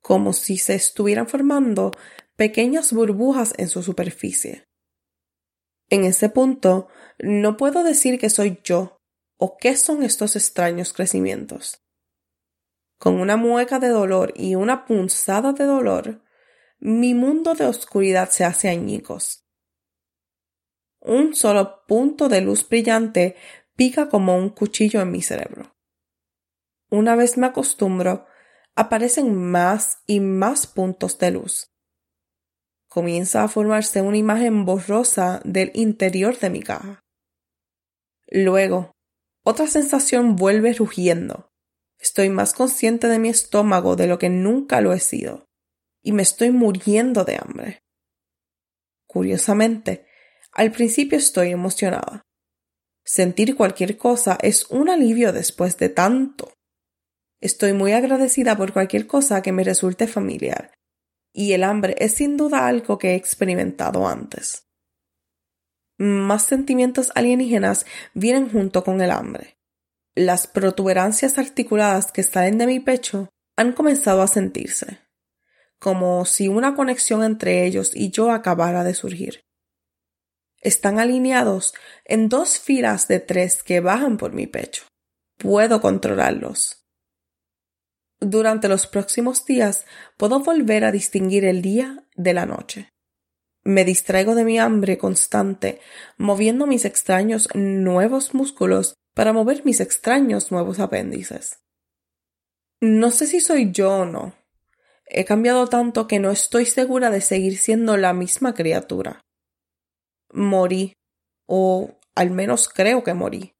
como 0.00 0.32
si 0.32 0.58
se 0.58 0.74
estuvieran 0.74 1.28
formando 1.28 1.92
pequeñas 2.36 2.92
burbujas 2.92 3.54
en 3.58 3.68
su 3.68 3.82
superficie. 3.82 4.64
En 5.90 6.04
ese 6.04 6.28
punto, 6.28 6.88
no 7.18 7.56
puedo 7.56 7.82
decir 7.82 8.18
que 8.18 8.30
soy 8.30 8.60
yo 8.62 8.98
¿O 9.40 9.56
qué 9.56 9.76
son 9.76 10.02
estos 10.02 10.34
extraños 10.34 10.92
crecimientos? 10.92 11.80
Con 12.98 13.20
una 13.20 13.36
mueca 13.36 13.78
de 13.78 13.86
dolor 13.86 14.32
y 14.34 14.56
una 14.56 14.84
punzada 14.84 15.52
de 15.52 15.62
dolor, 15.62 16.24
mi 16.80 17.14
mundo 17.14 17.54
de 17.54 17.66
oscuridad 17.66 18.30
se 18.30 18.44
hace 18.44 18.68
añicos. 18.68 19.46
Un 21.00 21.36
solo 21.36 21.84
punto 21.86 22.28
de 22.28 22.40
luz 22.40 22.68
brillante 22.68 23.36
pica 23.76 24.08
como 24.08 24.36
un 24.36 24.50
cuchillo 24.50 25.00
en 25.00 25.12
mi 25.12 25.22
cerebro. 25.22 25.77
Una 26.90 27.16
vez 27.16 27.36
me 27.36 27.46
acostumbro, 27.46 28.26
aparecen 28.74 29.34
más 29.34 30.02
y 30.06 30.20
más 30.20 30.66
puntos 30.66 31.18
de 31.18 31.32
luz. 31.32 31.70
Comienza 32.88 33.44
a 33.44 33.48
formarse 33.48 34.00
una 34.00 34.16
imagen 34.16 34.64
borrosa 34.64 35.40
del 35.44 35.70
interior 35.74 36.38
de 36.38 36.50
mi 36.50 36.62
caja. 36.62 37.00
Luego, 38.26 38.92
otra 39.44 39.66
sensación 39.66 40.36
vuelve 40.36 40.72
rugiendo, 40.72 41.48
Estoy 42.00 42.30
más 42.30 42.54
consciente 42.54 43.08
de 43.08 43.18
mi 43.18 43.28
estómago 43.28 43.96
de 43.96 44.06
lo 44.06 44.18
que 44.18 44.28
nunca 44.28 44.80
lo 44.80 44.92
he 44.92 45.00
sido, 45.00 45.46
y 46.02 46.12
me 46.12 46.22
estoy 46.22 46.50
muriendo 46.50 47.24
de 47.24 47.36
hambre. 47.36 47.82
Curiosamente, 49.06 50.06
al 50.52 50.70
principio 50.70 51.18
estoy 51.18 51.50
emocionada. 51.50 52.22
Sentir 53.04 53.56
cualquier 53.56 53.96
cosa 53.96 54.38
es 54.42 54.70
un 54.70 54.90
alivio 54.90 55.32
después 55.32 55.76
de 55.78 55.88
tanto. 55.88 56.52
Estoy 57.40 57.72
muy 57.72 57.92
agradecida 57.92 58.56
por 58.56 58.72
cualquier 58.72 59.06
cosa 59.06 59.42
que 59.42 59.52
me 59.52 59.64
resulte 59.64 60.06
familiar, 60.06 60.72
y 61.32 61.52
el 61.52 61.62
hambre 61.62 61.94
es 61.98 62.14
sin 62.14 62.36
duda 62.36 62.66
algo 62.66 62.98
que 62.98 63.10
he 63.10 63.14
experimentado 63.14 64.08
antes. 64.08 64.66
Más 65.98 66.44
sentimientos 66.44 67.10
alienígenas 67.14 67.86
vienen 68.14 68.50
junto 68.50 68.84
con 68.84 69.00
el 69.00 69.10
hambre. 69.10 69.56
Las 70.14 70.46
protuberancias 70.46 71.38
articuladas 71.38 72.10
que 72.12 72.22
salen 72.22 72.58
de 72.58 72.66
mi 72.66 72.80
pecho 72.80 73.28
han 73.56 73.72
comenzado 73.72 74.22
a 74.22 74.28
sentirse, 74.28 75.00
como 75.78 76.24
si 76.24 76.48
una 76.48 76.74
conexión 76.74 77.22
entre 77.22 77.64
ellos 77.64 77.92
y 77.94 78.10
yo 78.10 78.30
acabara 78.30 78.82
de 78.84 78.94
surgir. 78.94 79.42
Están 80.60 80.98
alineados 80.98 81.74
en 82.04 82.28
dos 82.28 82.58
filas 82.58 83.06
de 83.06 83.20
tres 83.20 83.62
que 83.62 83.78
bajan 83.78 84.16
por 84.16 84.32
mi 84.32 84.48
pecho. 84.48 84.84
Puedo 85.36 85.80
controlarlos. 85.80 86.87
Durante 88.20 88.68
los 88.68 88.86
próximos 88.86 89.44
días 89.44 89.84
puedo 90.16 90.40
volver 90.40 90.84
a 90.84 90.92
distinguir 90.92 91.44
el 91.44 91.62
día 91.62 92.04
de 92.16 92.34
la 92.34 92.46
noche. 92.46 92.90
Me 93.64 93.84
distraigo 93.84 94.34
de 94.34 94.44
mi 94.44 94.58
hambre 94.58 94.98
constante, 94.98 95.80
moviendo 96.16 96.66
mis 96.66 96.84
extraños 96.84 97.48
nuevos 97.54 98.34
músculos 98.34 98.94
para 99.14 99.32
mover 99.32 99.64
mis 99.64 99.80
extraños 99.80 100.50
nuevos 100.50 100.80
apéndices. 100.80 101.60
No 102.80 103.10
sé 103.10 103.26
si 103.26 103.40
soy 103.40 103.72
yo 103.72 103.98
o 103.98 104.04
no. 104.04 104.34
He 105.06 105.24
cambiado 105.24 105.66
tanto 105.66 106.06
que 106.06 106.18
no 106.18 106.30
estoy 106.30 106.66
segura 106.66 107.10
de 107.10 107.20
seguir 107.20 107.58
siendo 107.58 107.96
la 107.96 108.12
misma 108.12 108.54
criatura 108.54 109.22
morí, 110.32 110.94
o 111.46 111.98
al 112.14 112.30
menos 112.30 112.68
creo 112.68 113.04
que 113.04 113.14
morí. 113.14 113.54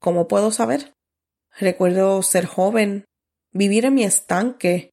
¿Cómo 0.00 0.28
puedo 0.28 0.50
saber? 0.50 0.92
Recuerdo 1.58 2.22
ser 2.22 2.46
joven, 2.46 3.05
vivir 3.56 3.84
en 3.84 3.94
mi 3.94 4.04
estanque, 4.04 4.90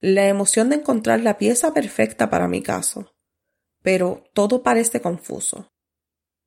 la 0.00 0.28
emoción 0.28 0.70
de 0.70 0.76
encontrar 0.76 1.20
la 1.20 1.38
pieza 1.38 1.72
perfecta 1.72 2.30
para 2.30 2.48
mi 2.48 2.62
caso. 2.62 3.14
Pero 3.82 4.24
todo 4.34 4.62
parece 4.62 5.00
confuso. 5.00 5.72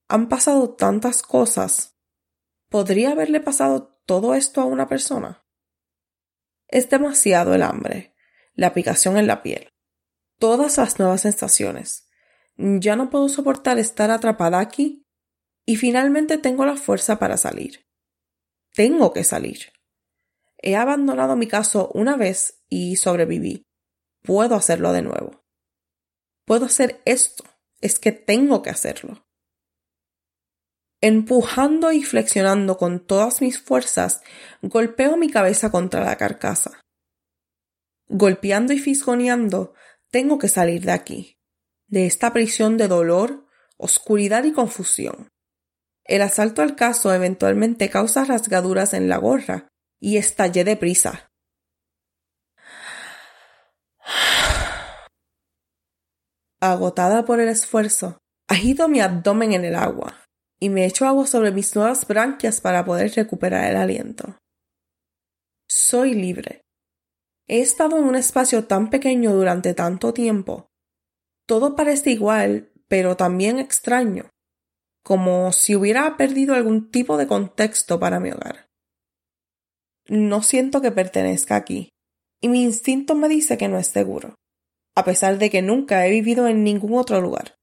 Han 0.08 0.30
pasado 0.30 0.76
tantas 0.76 1.22
cosas. 1.22 1.98
¿Podría 2.70 3.12
haberle 3.12 3.40
pasado 3.40 4.00
todo 4.06 4.36
esto 4.36 4.62
a 4.62 4.66
una 4.66 4.88
persona? 4.88 5.46
Es 6.68 6.90
demasiado 6.90 7.54
el 7.56 7.64
hambre, 7.64 8.16
la 8.54 8.74
picación 8.74 9.18
en 9.18 9.28
la 9.28 9.42
piel, 9.42 9.70
todas 10.38 10.78
las 10.78 11.00
nuevas 11.00 11.22
sensaciones, 11.22 12.10
ya 12.62 12.98
no 12.98 13.10
puedo 13.10 13.30
soportar 13.30 13.80
estar 13.80 14.12
atrapada 14.12 14.60
aquí 14.60 15.08
y 15.66 15.78
finalmente 15.78 16.38
tengo 16.38 16.66
la 16.66 16.76
fuerza 16.76 17.18
para 17.18 17.38
salir. 17.38 17.88
Tengo 18.74 19.14
que 19.14 19.24
salir. 19.24 19.72
He 20.62 20.76
abandonado 20.76 21.36
mi 21.36 21.48
caso 21.48 21.90
una 21.94 22.18
vez 22.18 22.62
y 22.70 22.98
sobreviví. 22.98 23.64
Puedo 24.22 24.56
hacerlo 24.56 24.94
de 24.94 25.02
nuevo. 25.02 25.44
Puedo 26.46 26.66
hacer 26.66 27.02
esto. 27.06 27.44
Es 27.82 27.98
que 28.00 28.12
tengo 28.12 28.62
que 28.62 28.70
hacerlo. 28.70 29.26
Empujando 31.02 31.94
y 31.94 32.04
flexionando 32.04 32.78
con 32.78 33.06
todas 33.06 33.42
mis 33.42 33.60
fuerzas, 33.60 34.22
golpeo 34.62 35.16
mi 35.16 35.30
cabeza 35.30 35.72
contra 35.72 36.04
la 36.04 36.18
carcasa. 36.18 36.82
Golpeando 38.10 38.74
y 38.74 38.80
fisgoneando, 38.80 39.74
tengo 40.12 40.40
que 40.40 40.50
salir 40.50 40.84
de 40.84 40.92
aquí 40.92 41.40
de 41.90 42.06
esta 42.06 42.32
prisión 42.32 42.78
de 42.78 42.88
dolor, 42.88 43.46
oscuridad 43.78 44.44
y 44.44 44.54
confusión. 44.54 45.30
El 46.06 46.22
asalto 46.22 46.62
al 46.62 46.76
caso 46.76 47.14
eventualmente 47.14 47.90
causa 47.90 48.26
rasgaduras 48.26 48.94
en 48.94 49.10
la 49.10 49.18
gorra 49.18 49.69
y 50.00 50.18
estallé 50.18 50.64
deprisa. 50.64 51.32
Agotada 56.62 57.26
por 57.26 57.40
el 57.40 57.50
esfuerzo, 57.50 58.18
agito 58.48 58.88
mi 58.88 59.00
abdomen 59.00 59.54
en 59.54 59.66
el 59.66 59.76
agua 59.76 60.26
y 60.60 60.70
me 60.70 60.86
echo 60.86 61.06
agua 61.06 61.26
sobre 61.26 61.52
mis 61.52 61.76
nuevas 61.76 62.06
branquias 62.06 62.60
para 62.60 62.84
poder 62.84 63.12
recuperar 63.16 63.70
el 63.70 63.78
aliento. 63.78 64.38
Soy 65.68 66.16
libre. 66.16 66.62
He 67.48 67.62
estado 67.62 67.98
en 67.98 68.04
un 68.04 68.16
espacio 68.16 68.66
tan 68.66 68.90
pequeño 68.90 69.34
durante 69.34 69.74
tanto 69.74 70.14
tiempo 70.14 70.70
todo 71.50 71.76
parece 71.76 72.12
igual, 72.12 72.72
pero 72.88 73.18
también 73.18 73.58
extraño, 73.58 74.30
como 75.04 75.52
si 75.52 75.76
hubiera 75.76 76.16
perdido 76.16 76.54
algún 76.54 76.92
tipo 76.92 77.18
de 77.18 77.26
contexto 77.26 78.00
para 78.00 78.20
mi 78.20 78.30
hogar. 78.30 78.69
No 80.10 80.42
siento 80.42 80.82
que 80.82 80.92
pertenezca 80.92 81.56
aquí, 81.56 81.92
y 82.42 82.50
mi 82.50 82.64
instinto 82.64 83.14
me 83.14 83.30
dice 83.30 83.58
que 83.60 83.68
no 83.68 83.78
es 83.78 83.88
seguro, 83.88 84.34
a 84.96 85.04
pesar 85.04 85.38
de 85.38 85.52
que 85.52 85.62
nunca 85.62 86.06
he 86.08 86.10
vivido 86.10 86.48
en 86.48 86.64
ningún 86.64 86.98
otro 86.98 87.22
lugar. 87.22 87.56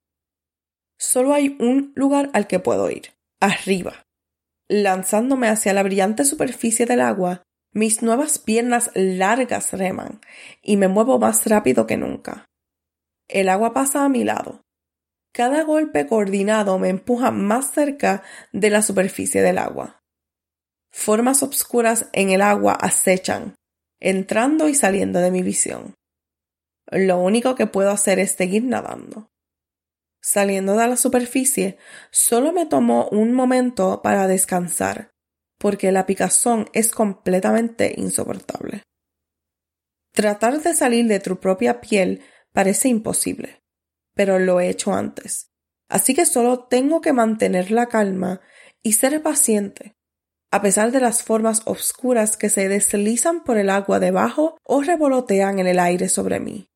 Solo 0.96 1.34
hay 1.34 1.56
un 1.58 1.92
lugar 1.96 2.30
al 2.34 2.46
que 2.46 2.60
puedo 2.60 2.88
ir, 2.88 3.14
arriba. 3.40 4.04
Lanzándome 4.68 5.48
hacia 5.48 5.72
la 5.72 5.82
brillante 5.82 6.24
superficie 6.24 6.86
del 6.86 7.00
agua, 7.00 7.42
mis 7.72 8.02
nuevas 8.02 8.38
piernas 8.38 8.92
largas 8.94 9.72
reman 9.72 10.20
y 10.62 10.76
me 10.76 10.86
muevo 10.86 11.18
más 11.18 11.46
rápido 11.46 11.88
que 11.88 11.96
nunca. 11.96 12.46
El 13.28 13.48
agua 13.48 13.74
pasa 13.74 14.04
a 14.04 14.08
mi 14.08 14.22
lado. 14.22 14.62
Cada 15.32 15.64
golpe 15.64 16.06
coordinado 16.06 16.78
me 16.78 16.90
empuja 16.90 17.32
más 17.32 17.72
cerca 17.72 18.22
de 18.52 18.70
la 18.70 18.82
superficie 18.82 19.42
del 19.42 19.58
agua. 19.58 20.00
Formas 20.92 21.42
obscuras 21.42 22.08
en 22.12 22.30
el 22.30 22.42
agua 22.42 22.72
acechan, 22.72 23.54
entrando 24.00 24.68
y 24.68 24.74
saliendo 24.74 25.20
de 25.20 25.30
mi 25.30 25.42
visión. 25.42 25.94
Lo 26.90 27.18
único 27.18 27.54
que 27.54 27.66
puedo 27.66 27.90
hacer 27.90 28.18
es 28.18 28.32
seguir 28.32 28.64
nadando. 28.64 29.28
Saliendo 30.22 30.76
de 30.76 30.88
la 30.88 30.96
superficie, 30.96 31.78
solo 32.10 32.52
me 32.52 32.66
tomó 32.66 33.08
un 33.08 33.32
momento 33.32 34.02
para 34.02 34.26
descansar, 34.26 35.10
porque 35.58 35.92
la 35.92 36.06
picazón 36.06 36.68
es 36.72 36.90
completamente 36.90 37.94
insoportable. 37.96 38.82
Tratar 40.12 40.60
de 40.62 40.74
salir 40.74 41.06
de 41.06 41.20
tu 41.20 41.38
propia 41.38 41.80
piel 41.80 42.22
Parece 42.56 42.88
imposible, 42.88 43.62
pero 44.14 44.38
lo 44.38 44.60
he 44.60 44.70
hecho 44.70 44.94
antes. 44.94 45.50
Así 45.90 46.14
que 46.14 46.24
solo 46.24 46.64
tengo 46.68 47.02
que 47.02 47.12
mantener 47.12 47.70
la 47.70 47.88
calma 47.88 48.40
y 48.82 48.94
ser 48.94 49.22
paciente, 49.22 49.94
a 50.56 50.62
pesar 50.62 50.90
de 50.90 51.00
las 51.00 51.22
formas 51.22 51.60
oscuras 51.66 52.38
que 52.38 52.48
se 52.48 52.70
deslizan 52.70 53.44
por 53.44 53.58
el 53.58 53.68
agua 53.68 54.00
debajo 54.00 54.56
o 54.64 54.80
revolotean 54.82 55.58
en 55.58 55.66
el 55.66 55.78
aire 55.78 56.08
sobre 56.08 56.40
mí. 56.40 56.70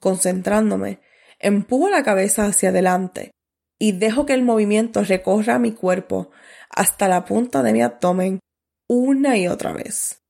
Concentrándome, 0.00 1.00
empujo 1.38 1.88
la 1.88 2.02
cabeza 2.02 2.46
hacia 2.46 2.70
adelante 2.70 3.30
y 3.78 3.92
dejo 3.92 4.26
que 4.26 4.34
el 4.34 4.42
movimiento 4.42 5.04
recorra 5.04 5.60
mi 5.60 5.70
cuerpo 5.70 6.32
hasta 6.68 7.06
la 7.06 7.24
punta 7.24 7.62
de 7.62 7.72
mi 7.72 7.80
abdomen 7.80 8.40
una 8.88 9.36
y 9.36 9.46
otra 9.46 9.72
vez. 9.72 10.20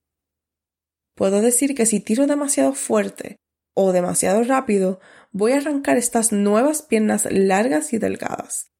Puedo 1.16 1.40
decir 1.40 1.74
que 1.74 1.86
si 1.86 2.00
tiro 2.00 2.26
demasiado 2.26 2.74
fuerte, 2.74 3.36
o 3.74 3.92
demasiado 3.92 4.44
rápido, 4.44 5.00
voy 5.30 5.52
a 5.52 5.56
arrancar 5.56 5.96
estas 5.96 6.30
nuevas 6.30 6.82
piernas 6.82 7.26
largas 7.30 7.94
y 7.94 7.98
delgadas. 7.98 8.71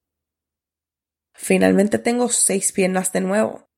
Finalmente 1.35 1.99
tengo 1.99 2.29
seis 2.29 2.73
piernas 2.73 3.13
de 3.13 3.21
nuevo, 3.21 3.69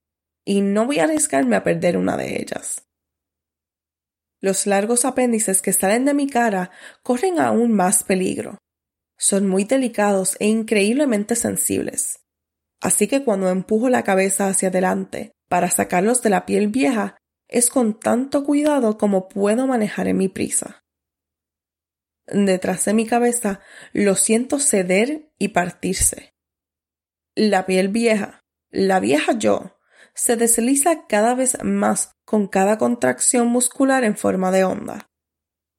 y 0.45 0.61
no 0.61 0.87
voy 0.87 0.99
a 0.99 1.05
arriesgarme 1.05 1.57
a 1.57 1.65
perder 1.65 1.97
una 1.97 2.17
de 2.17 2.41
ellas. 2.41 2.85
Los 4.41 4.67
largos 4.67 5.07
apéndices 5.07 5.63
que 5.63 5.73
salen 5.73 6.05
de 6.05 6.13
mi 6.13 6.29
cara 6.29 6.71
corren 7.03 7.41
aún 7.41 7.73
más 7.73 8.05
peligro. 8.05 8.59
Son 9.17 9.49
muy 9.49 9.65
delicados 9.65 10.37
e 10.39 10.47
increíblemente 10.47 11.35
sensibles. 11.35 12.21
Así 12.83 13.09
que 13.09 13.25
cuando 13.25 13.49
empujo 13.49 13.89
la 13.89 14.03
cabeza 14.03 14.49
hacia 14.49 14.69
adelante 14.69 15.33
para 15.49 15.71
sacarlos 15.71 16.21
de 16.21 16.29
la 16.29 16.45
piel 16.45 16.69
vieja, 16.69 17.17
es 17.49 17.71
con 17.71 17.99
tanto 17.99 18.45
cuidado 18.45 18.99
como 18.99 19.29
puedo 19.29 19.67
manejar 19.67 20.09
en 20.09 20.19
mi 20.19 20.29
prisa. 20.29 20.85
Detrás 22.27 22.85
de 22.85 22.93
mi 22.93 23.07
cabeza 23.07 23.61
lo 23.95 24.15
siento 24.15 24.59
ceder 24.59 25.31
y 25.39 25.49
partirse. 25.49 26.34
La 27.37 27.67
piel 27.67 27.89
vieja, 27.89 28.45
la 28.71 29.01
vieja 29.01 29.33
yo, 29.33 29.77
se 30.15 30.37
desliza 30.37 31.07
cada 31.09 31.35
vez 31.35 31.59
más 31.65 32.13
con 32.25 32.47
cada 32.47 32.79
contracción 32.79 33.49
muscular 33.49 34.05
en 34.05 34.17
forma 34.17 34.53
de 34.53 34.63
onda. 34.63 35.11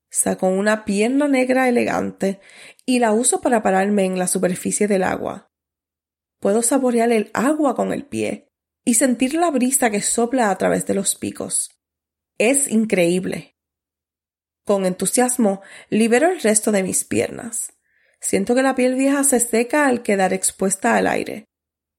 Saco 0.09 0.47
una 0.47 0.83
pierna 0.83 1.29
negra 1.29 1.69
elegante 1.69 2.41
y 2.85 2.99
la 2.99 3.13
uso 3.13 3.39
para 3.39 3.63
pararme 3.63 4.03
en 4.03 4.19
la 4.19 4.27
superficie 4.27 4.87
del 4.89 5.03
agua. 5.03 5.49
Puedo 6.41 6.61
saborear 6.61 7.11
el 7.13 7.31
agua 7.33 7.73
con 7.75 7.93
el 7.93 8.05
pie 8.05 8.49
y 8.83 8.95
sentir 8.95 9.33
la 9.33 9.49
brisa 9.49 9.89
que 9.89 10.01
sopla 10.01 10.49
a 10.49 10.57
través 10.57 10.85
de 10.85 10.93
los 10.93 11.15
picos. 11.15 11.71
Es 12.37 12.69
increíble. 12.69 13.55
Con 14.65 14.85
entusiasmo 14.85 15.61
libero 15.89 16.29
el 16.29 16.41
resto 16.41 16.73
de 16.73 16.83
mis 16.83 17.05
piernas. 17.05 17.74
Siento 18.25 18.55
que 18.55 18.63
la 18.63 18.73
piel 18.73 18.95
vieja 18.95 19.23
se 19.23 19.39
seca 19.39 19.85
al 19.85 20.01
quedar 20.01 20.33
expuesta 20.33 20.95
al 20.95 21.05
aire. 21.05 21.45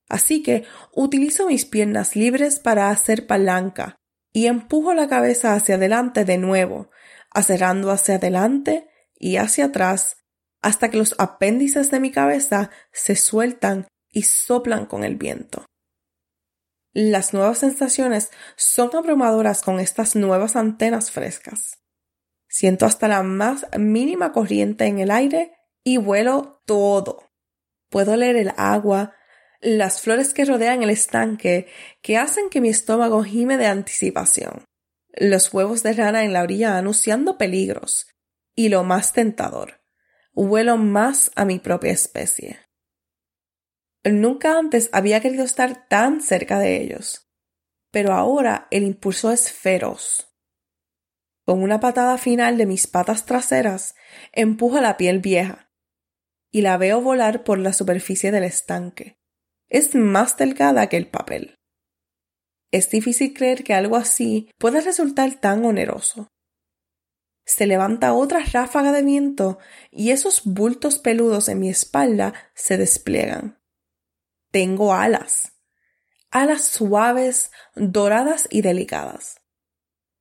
Así 0.08 0.42
que 0.42 0.64
utilizo 0.92 1.46
mis 1.46 1.66
piernas 1.66 2.16
libres 2.16 2.58
para 2.58 2.90
hacer 2.90 3.28
palanca 3.28 3.94
y 4.32 4.46
empujo 4.46 4.92
la 4.92 5.06
cabeza 5.06 5.54
hacia 5.54 5.76
adelante 5.76 6.24
de 6.24 6.36
nuevo, 6.36 6.90
acerrando 7.30 7.92
hacia 7.92 8.16
adelante 8.16 8.88
y 9.14 9.36
hacia 9.36 9.66
atrás 9.66 10.16
hasta 10.62 10.90
que 10.90 10.96
los 10.96 11.14
apéndices 11.18 11.92
de 11.92 12.00
mi 12.00 12.10
cabeza 12.10 12.70
se 12.90 13.14
sueltan 13.14 13.86
y 14.10 14.22
soplan 14.22 14.86
con 14.86 15.04
el 15.04 15.14
viento. 15.14 15.64
Las 16.92 17.34
nuevas 17.34 17.58
sensaciones 17.58 18.32
son 18.56 18.90
abrumadoras 18.96 19.62
con 19.62 19.78
estas 19.78 20.16
nuevas 20.16 20.56
antenas 20.56 21.12
frescas. 21.12 21.78
Siento 22.48 22.84
hasta 22.84 23.06
la 23.06 23.22
más 23.22 23.64
mínima 23.78 24.32
corriente 24.32 24.86
en 24.86 24.98
el 24.98 25.12
aire 25.12 25.55
y 25.86 25.98
vuelo 25.98 26.60
todo. 26.66 27.30
Puedo 27.90 28.16
leer 28.16 28.34
el 28.34 28.52
agua, 28.56 29.14
las 29.60 30.00
flores 30.00 30.34
que 30.34 30.44
rodean 30.44 30.82
el 30.82 30.90
estanque, 30.90 31.68
que 32.02 32.16
hacen 32.16 32.50
que 32.50 32.60
mi 32.60 32.70
estómago 32.70 33.22
gime 33.22 33.56
de 33.56 33.66
anticipación, 33.66 34.64
los 35.12 35.54
huevos 35.54 35.84
de 35.84 35.92
rana 35.92 36.24
en 36.24 36.32
la 36.32 36.42
orilla 36.42 36.76
anunciando 36.76 37.38
peligros, 37.38 38.08
y 38.56 38.68
lo 38.68 38.82
más 38.82 39.12
tentador, 39.12 39.80
vuelo 40.32 40.76
más 40.76 41.30
a 41.36 41.44
mi 41.44 41.60
propia 41.60 41.92
especie. 41.92 42.58
Nunca 44.02 44.58
antes 44.58 44.90
había 44.92 45.20
querido 45.20 45.44
estar 45.44 45.86
tan 45.86 46.20
cerca 46.20 46.58
de 46.58 46.82
ellos, 46.82 47.30
pero 47.92 48.12
ahora 48.12 48.66
el 48.72 48.82
impulso 48.82 49.30
es 49.30 49.52
feroz. 49.52 50.34
Con 51.44 51.62
una 51.62 51.78
patada 51.78 52.18
final 52.18 52.58
de 52.58 52.66
mis 52.66 52.88
patas 52.88 53.24
traseras, 53.24 53.94
empujo 54.32 54.80
la 54.80 54.96
piel 54.96 55.20
vieja, 55.20 55.65
y 56.56 56.62
la 56.62 56.78
veo 56.78 57.02
volar 57.02 57.44
por 57.44 57.58
la 57.58 57.74
superficie 57.74 58.30
del 58.30 58.44
estanque. 58.44 59.18
Es 59.68 59.94
más 59.94 60.38
delgada 60.38 60.88
que 60.88 60.96
el 60.96 61.06
papel. 61.06 61.58
Es 62.70 62.88
difícil 62.88 63.34
creer 63.34 63.62
que 63.62 63.74
algo 63.74 63.96
así 63.96 64.48
pueda 64.56 64.80
resultar 64.80 65.38
tan 65.38 65.66
oneroso. 65.66 66.28
Se 67.44 67.66
levanta 67.66 68.14
otra 68.14 68.40
ráfaga 68.40 68.92
de 68.92 69.02
viento 69.02 69.58
y 69.90 70.12
esos 70.12 70.44
bultos 70.46 70.98
peludos 70.98 71.50
en 71.50 71.58
mi 71.58 71.68
espalda 71.68 72.32
se 72.54 72.78
despliegan. 72.78 73.58
Tengo 74.50 74.94
alas. 74.94 75.52
Alas 76.30 76.64
suaves, 76.64 77.50
doradas 77.74 78.48
y 78.50 78.62
delicadas. 78.62 79.42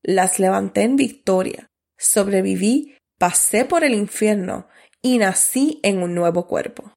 Las 0.01 0.37
levanté 0.39 0.81
en 0.81 0.97
victoria. 0.97 1.71
Sobreviví, 1.97 2.97
pasé 3.17 3.63
por 3.63 3.85
el 3.85 3.93
infierno 3.93 4.67
y 5.05 5.19
nací 5.19 5.79
en 5.83 6.01
un 6.01 6.15
nuevo 6.15 6.47
cuerpo. 6.47 6.91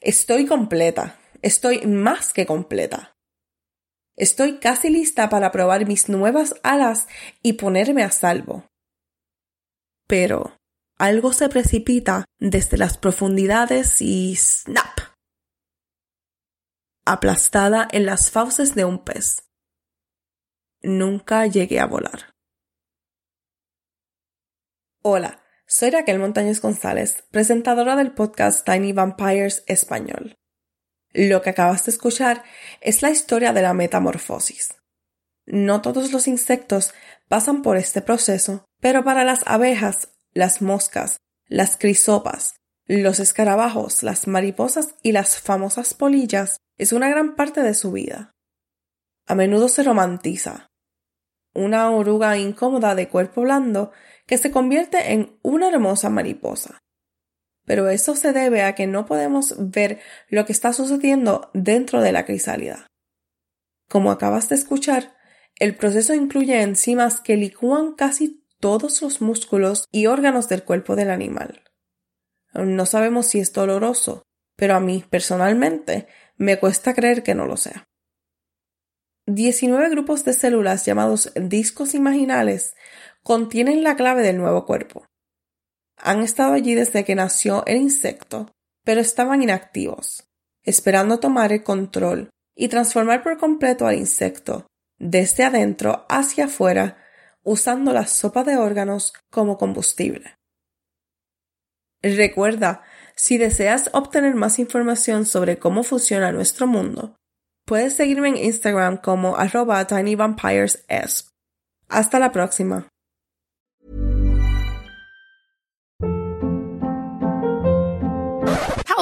Estoy 0.00 0.44
completa, 0.44 1.20
estoy 1.40 1.86
más 1.86 2.32
que 2.32 2.46
completa. 2.46 3.12
Estoy 4.16 4.58
casi 4.58 4.90
lista 4.90 5.28
para 5.28 5.52
probar 5.52 5.86
mis 5.86 6.08
nuevas 6.08 6.56
alas 6.64 7.06
y 7.40 7.52
ponerme 7.52 8.02
a 8.02 8.10
salvo. 8.10 8.66
Pero 10.08 10.56
algo 10.96 11.32
se 11.32 11.48
precipita 11.48 12.24
desde 12.40 12.76
las 12.76 12.98
profundidades 12.98 14.00
y 14.00 14.34
¡snap! 14.34 14.98
Aplastada 17.04 17.86
en 17.92 18.04
las 18.04 18.32
fauces 18.32 18.74
de 18.74 18.84
un 18.84 19.04
pez. 19.04 19.48
Nunca 20.82 21.46
llegué 21.46 21.78
a 21.78 21.86
volar. 21.86 22.32
Hola, 25.04 25.44
soy 25.70 25.90
Raquel 25.90 26.18
Montañez 26.18 26.62
González, 26.62 27.24
presentadora 27.30 27.94
del 27.94 28.12
podcast 28.12 28.64
Tiny 28.64 28.94
Vampires 28.94 29.64
Español. 29.66 30.34
Lo 31.12 31.42
que 31.42 31.50
acabas 31.50 31.84
de 31.84 31.90
escuchar 31.90 32.42
es 32.80 33.02
la 33.02 33.10
historia 33.10 33.52
de 33.52 33.60
la 33.60 33.74
metamorfosis. 33.74 34.74
No 35.44 35.82
todos 35.82 36.10
los 36.10 36.26
insectos 36.26 36.94
pasan 37.28 37.60
por 37.60 37.76
este 37.76 38.00
proceso, 38.00 38.64
pero 38.80 39.04
para 39.04 39.24
las 39.24 39.42
abejas, 39.46 40.14
las 40.32 40.62
moscas, 40.62 41.18
las 41.48 41.76
crisopas, 41.76 42.54
los 42.86 43.20
escarabajos, 43.20 44.02
las 44.02 44.26
mariposas 44.26 44.94
y 45.02 45.12
las 45.12 45.38
famosas 45.38 45.92
polillas 45.92 46.56
es 46.78 46.94
una 46.94 47.10
gran 47.10 47.36
parte 47.36 47.62
de 47.62 47.74
su 47.74 47.92
vida. 47.92 48.32
A 49.26 49.34
menudo 49.34 49.68
se 49.68 49.82
romantiza. 49.82 50.68
Una 51.52 51.90
oruga 51.90 52.38
incómoda 52.38 52.94
de 52.94 53.08
cuerpo 53.10 53.42
blando 53.42 53.92
que 54.28 54.38
se 54.38 54.52
convierte 54.52 55.12
en 55.12 55.36
una 55.42 55.68
hermosa 55.68 56.10
mariposa. 56.10 56.78
Pero 57.64 57.88
eso 57.88 58.14
se 58.14 58.32
debe 58.32 58.62
a 58.62 58.74
que 58.74 58.86
no 58.86 59.06
podemos 59.06 59.54
ver 59.58 60.00
lo 60.28 60.44
que 60.44 60.52
está 60.52 60.72
sucediendo 60.72 61.50
dentro 61.54 62.02
de 62.02 62.12
la 62.12 62.24
crisálida. 62.24 62.86
Como 63.88 64.10
acabas 64.10 64.50
de 64.50 64.54
escuchar, 64.54 65.16
el 65.56 65.74
proceso 65.74 66.14
incluye 66.14 66.60
enzimas 66.60 67.20
que 67.20 67.36
licúan 67.36 67.94
casi 67.94 68.44
todos 68.60 69.00
los 69.00 69.22
músculos 69.22 69.86
y 69.90 70.06
órganos 70.06 70.48
del 70.48 70.62
cuerpo 70.62 70.94
del 70.94 71.10
animal. 71.10 71.64
No 72.52 72.84
sabemos 72.84 73.26
si 73.26 73.40
es 73.40 73.52
doloroso, 73.52 74.22
pero 74.56 74.74
a 74.74 74.80
mí 74.80 75.04
personalmente 75.08 76.06
me 76.36 76.58
cuesta 76.58 76.94
creer 76.94 77.22
que 77.22 77.34
no 77.34 77.46
lo 77.46 77.56
sea. 77.56 77.88
19 79.26 79.90
grupos 79.90 80.24
de 80.24 80.32
células 80.32 80.86
llamados 80.86 81.32
discos 81.34 81.94
imaginales 81.94 82.74
contienen 83.22 83.82
la 83.82 83.96
clave 83.96 84.22
del 84.22 84.38
nuevo 84.38 84.64
cuerpo. 84.64 85.06
Han 85.96 86.22
estado 86.22 86.52
allí 86.52 86.74
desde 86.74 87.04
que 87.04 87.14
nació 87.14 87.64
el 87.66 87.78
insecto, 87.78 88.50
pero 88.84 89.00
estaban 89.00 89.42
inactivos, 89.42 90.28
esperando 90.62 91.18
tomar 91.18 91.52
el 91.52 91.62
control 91.62 92.30
y 92.56 92.68
transformar 92.68 93.22
por 93.22 93.38
completo 93.38 93.86
al 93.86 93.96
insecto, 93.96 94.66
desde 94.98 95.44
adentro 95.44 96.06
hacia 96.08 96.46
afuera, 96.46 96.98
usando 97.42 97.92
la 97.92 98.06
sopa 98.06 98.44
de 98.44 98.56
órganos 98.56 99.12
como 99.30 99.58
combustible. 99.58 100.36
Recuerda, 102.02 102.82
si 103.16 103.38
deseas 103.38 103.90
obtener 103.92 104.34
más 104.34 104.58
información 104.58 105.26
sobre 105.26 105.58
cómo 105.58 105.82
funciona 105.82 106.30
nuestro 106.30 106.66
mundo, 106.66 107.16
puedes 107.64 107.94
seguirme 107.94 108.28
en 108.28 108.36
Instagram 108.36 108.98
como 108.98 109.36
arroba. 109.36 109.86
Hasta 111.88 112.18
la 112.18 112.32
próxima. 112.32 112.88